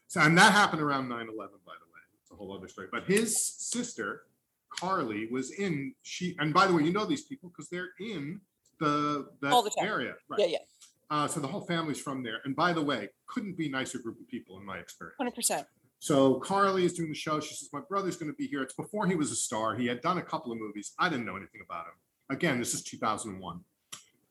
[0.08, 2.02] So, and that happened around 9/11, by the way.
[2.22, 2.88] It's a whole other story.
[2.92, 4.24] But his sister,
[4.70, 5.94] Carly, was in.
[6.04, 8.40] She, and by the way, you know these people because they're in
[8.80, 9.88] the that All the time.
[9.88, 10.40] area, right?
[10.40, 10.58] Yeah, yeah.
[11.10, 12.42] Uh, so the whole family's from there.
[12.46, 15.18] And by the way, couldn't be nicer group of people in my experience.
[15.22, 15.66] 100%.
[16.00, 17.40] So Carly is doing the show.
[17.40, 18.62] She says, My brother's going to be here.
[18.62, 19.76] It's before he was a star.
[19.76, 20.94] He had done a couple of movies.
[21.00, 21.94] I didn't know anything about him.
[22.30, 23.62] Again, this is 2001.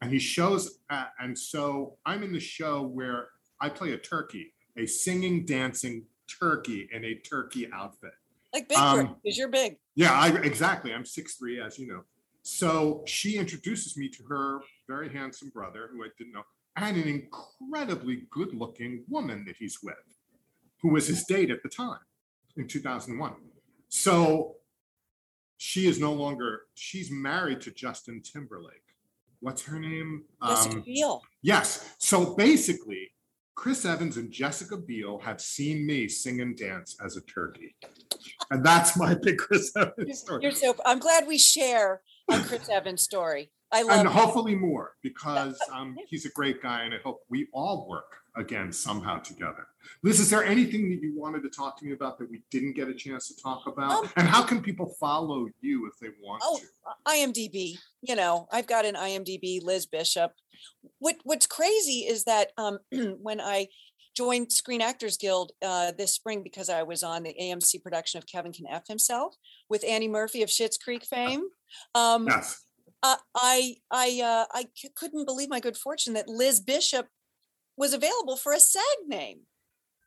[0.00, 3.28] And he shows, at, and so I'm in the show where
[3.60, 6.04] I play a turkey, a singing, dancing
[6.40, 8.12] turkey in a turkey outfit.
[8.52, 9.76] Like big, Um, because you're big.
[9.94, 10.92] Yeah, I exactly.
[10.92, 12.02] I'm six three, as you know.
[12.42, 16.44] So she introduces me to her very handsome brother, who I didn't know,
[16.76, 19.96] and an incredibly good looking woman that he's with,
[20.80, 21.98] who was his date at the time
[22.56, 23.34] in 2001.
[23.88, 24.56] So
[25.56, 28.85] she is no longer, she's married to Justin Timberlake.
[29.46, 30.24] What's her name?
[30.44, 31.22] Jessica Um, Biel.
[31.40, 31.94] Yes.
[31.98, 33.12] So basically,
[33.54, 37.76] Chris Evans and Jessica Biel have seen me sing and dance as a turkey.
[38.50, 40.42] And that's my big Chris Evans story.
[40.42, 40.74] You're so.
[40.84, 43.52] I'm glad we share a Chris Evans story.
[43.72, 44.06] I and love.
[44.06, 44.12] it.
[44.12, 48.70] hopefully more because um, he's a great guy and I hope we all work again
[48.72, 49.66] somehow together.
[50.02, 52.74] Liz, is there anything that you wanted to talk to me about that we didn't
[52.74, 54.04] get a chance to talk about?
[54.04, 56.66] Um, and how can people follow you if they want Oh, to?
[57.10, 57.78] IMDb.
[58.02, 59.62] You know, I've got an IMDb.
[59.62, 60.32] Liz Bishop.
[60.98, 62.78] What What's crazy is that um,
[63.22, 63.68] when I
[64.14, 68.26] joined Screen Actors Guild uh, this spring because I was on the AMC production of
[68.26, 69.34] Kevin Can F Himself
[69.68, 71.42] with Annie Murphy of Schitt's Creek fame.
[71.94, 72.62] Um, Yes.
[73.02, 77.08] Uh, I I uh, I c- couldn't believe my good fortune that Liz Bishop
[77.76, 79.40] was available for a SAG name.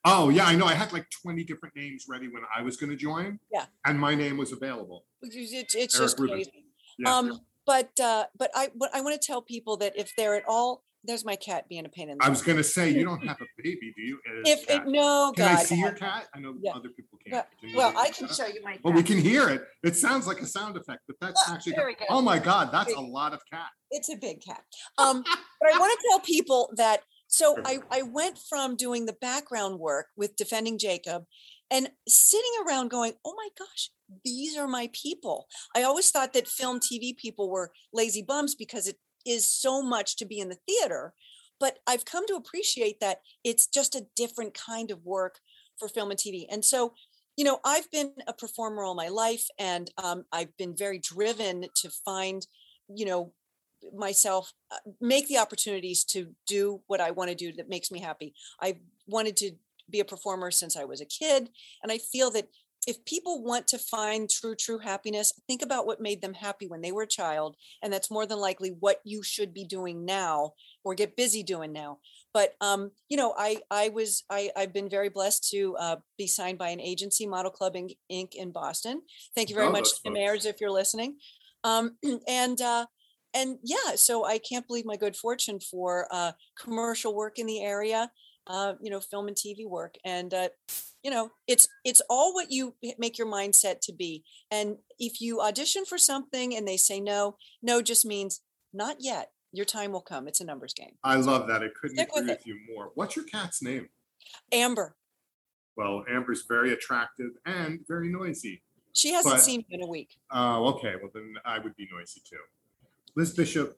[0.05, 0.65] Oh, yeah, I know.
[0.65, 3.37] I had like 20 different names ready when I was going to join.
[3.51, 3.65] Yeah.
[3.85, 5.05] And my name was available.
[5.21, 6.35] It's, it's- it's Eric just Rubin.
[6.37, 6.65] crazy.
[6.97, 7.15] Yeah.
[7.17, 10.43] Um, but uh, but I what I want to tell people that if they're at
[10.47, 12.25] all, there's my cat being a pain in the.
[12.25, 14.19] I was going to say, you don't have a baby, do you?
[14.45, 14.83] If cat.
[14.85, 16.27] it, no, Can God, I see your cat?
[16.35, 16.71] I know Yeah.
[16.73, 17.45] other people can't.
[17.61, 18.73] Can Well, I can show you my.
[18.73, 18.81] Cat.
[18.83, 19.61] Well, we can hear it.
[19.83, 21.73] It sounds like a sound effect, but that's Ah, actually.
[21.73, 22.05] there we go.
[22.09, 23.69] Oh my God, that's a lot of cat.
[23.91, 24.61] It's a big cat.
[24.97, 27.01] Um, but I want to tell people that.
[27.27, 31.25] So I I went from doing the background work with defending Jacob,
[31.69, 33.91] and sitting around going, oh my gosh,
[34.25, 35.47] these are my people.
[35.75, 40.15] I always thought that film TV people were lazy bums because it is so much
[40.17, 41.13] to be in the theater.
[41.59, 45.39] But I've come to appreciate that it's just a different kind of work
[45.77, 46.45] for film and TV.
[46.49, 46.93] And so,
[47.35, 51.65] you know, I've been a performer all my life, and um, I've been very driven
[51.75, 52.45] to find,
[52.93, 53.33] you know,
[53.95, 57.99] myself uh, make the opportunities to do what I want to do that makes me
[58.01, 58.33] happy.
[58.61, 59.51] I wanted to
[59.89, 61.49] be a performer since I was a kid,
[61.81, 62.49] and I feel that
[62.89, 66.81] if people want to find true true happiness think about what made them happy when
[66.81, 70.53] they were a child and that's more than likely what you should be doing now
[70.83, 71.99] or get busy doing now.
[72.33, 76.25] But um, you know i i was i i've been very blessed to uh, be
[76.25, 79.01] signed by an agency model club inc, in boston.
[79.35, 81.17] Thank you very Oh, much tim ayers if you're listening.
[81.63, 82.87] Um, and uh
[83.35, 87.61] and yeah so i can't believe my good fortune for uh commercial work in the
[87.61, 88.09] area
[88.47, 89.93] uh you know film and tv work.
[90.03, 90.49] And uh
[91.03, 95.39] you know it's it's all what you make your mindset to be and if you
[95.41, 98.41] audition for something and they say no no just means
[98.73, 101.63] not yet your time will come it's a numbers game I love that.
[101.63, 102.37] I couldn't Stick agree it.
[102.37, 102.91] with you more.
[102.95, 103.89] What's your cat's name?
[104.51, 104.95] amber
[105.77, 108.61] Well, Amber's very attractive and very noisy.
[108.93, 110.95] she hasn't But- seen me in a week Oh, okay.
[111.01, 112.37] Well, then I would be noisy too.
[113.15, 113.77] Liz Bishop,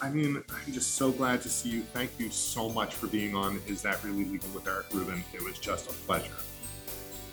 [0.00, 1.82] I mean, I'm just so glad to see you.
[1.82, 5.22] Thank you so much for being on Is That Really Legal with Eric Rubin.
[5.32, 6.34] It was just a pleasure.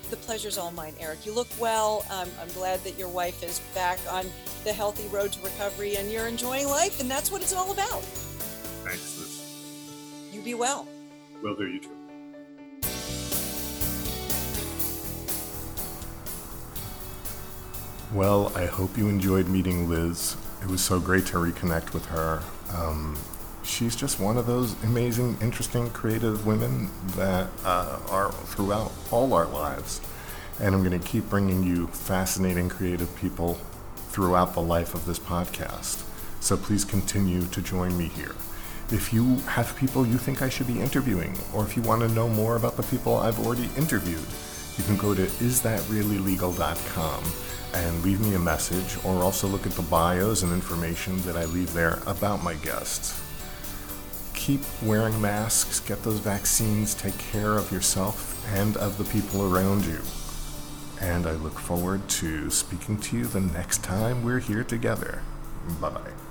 [0.09, 3.59] The pleasure's all mine eric you look well um, i'm glad that your wife is
[3.75, 4.25] back on
[4.63, 8.01] the healthy road to recovery and you're enjoying life and that's what it's all about
[8.83, 10.33] Thanks, Liz.
[10.33, 10.87] you be well
[11.43, 11.89] Well, do you too.
[18.13, 20.35] Well, I hope you enjoyed meeting Liz.
[20.61, 22.41] It was so great to reconnect with her.
[22.75, 23.17] Um,
[23.69, 29.45] she's just one of those amazing, interesting, creative women that uh, are throughout all our
[29.45, 30.01] lives.
[30.59, 33.53] And I'm going to keep bringing you fascinating, creative people
[34.09, 36.03] throughout the life of this podcast.
[36.41, 38.35] So please continue to join me here.
[38.91, 42.09] If you have people you think I should be interviewing, or if you want to
[42.09, 44.25] know more about the people I've already interviewed,
[44.77, 47.23] you can go to isthatreallylegal.com
[47.75, 51.45] and leave me a message, or also look at the bios and information that I
[51.45, 53.28] leave there about my guests.
[54.39, 59.85] Keep wearing masks, get those vaccines, take care of yourself and of the people around
[59.85, 59.99] you.
[61.01, 65.21] And I look forward to speaking to you the next time we're here together.
[65.81, 66.28] Bye bye.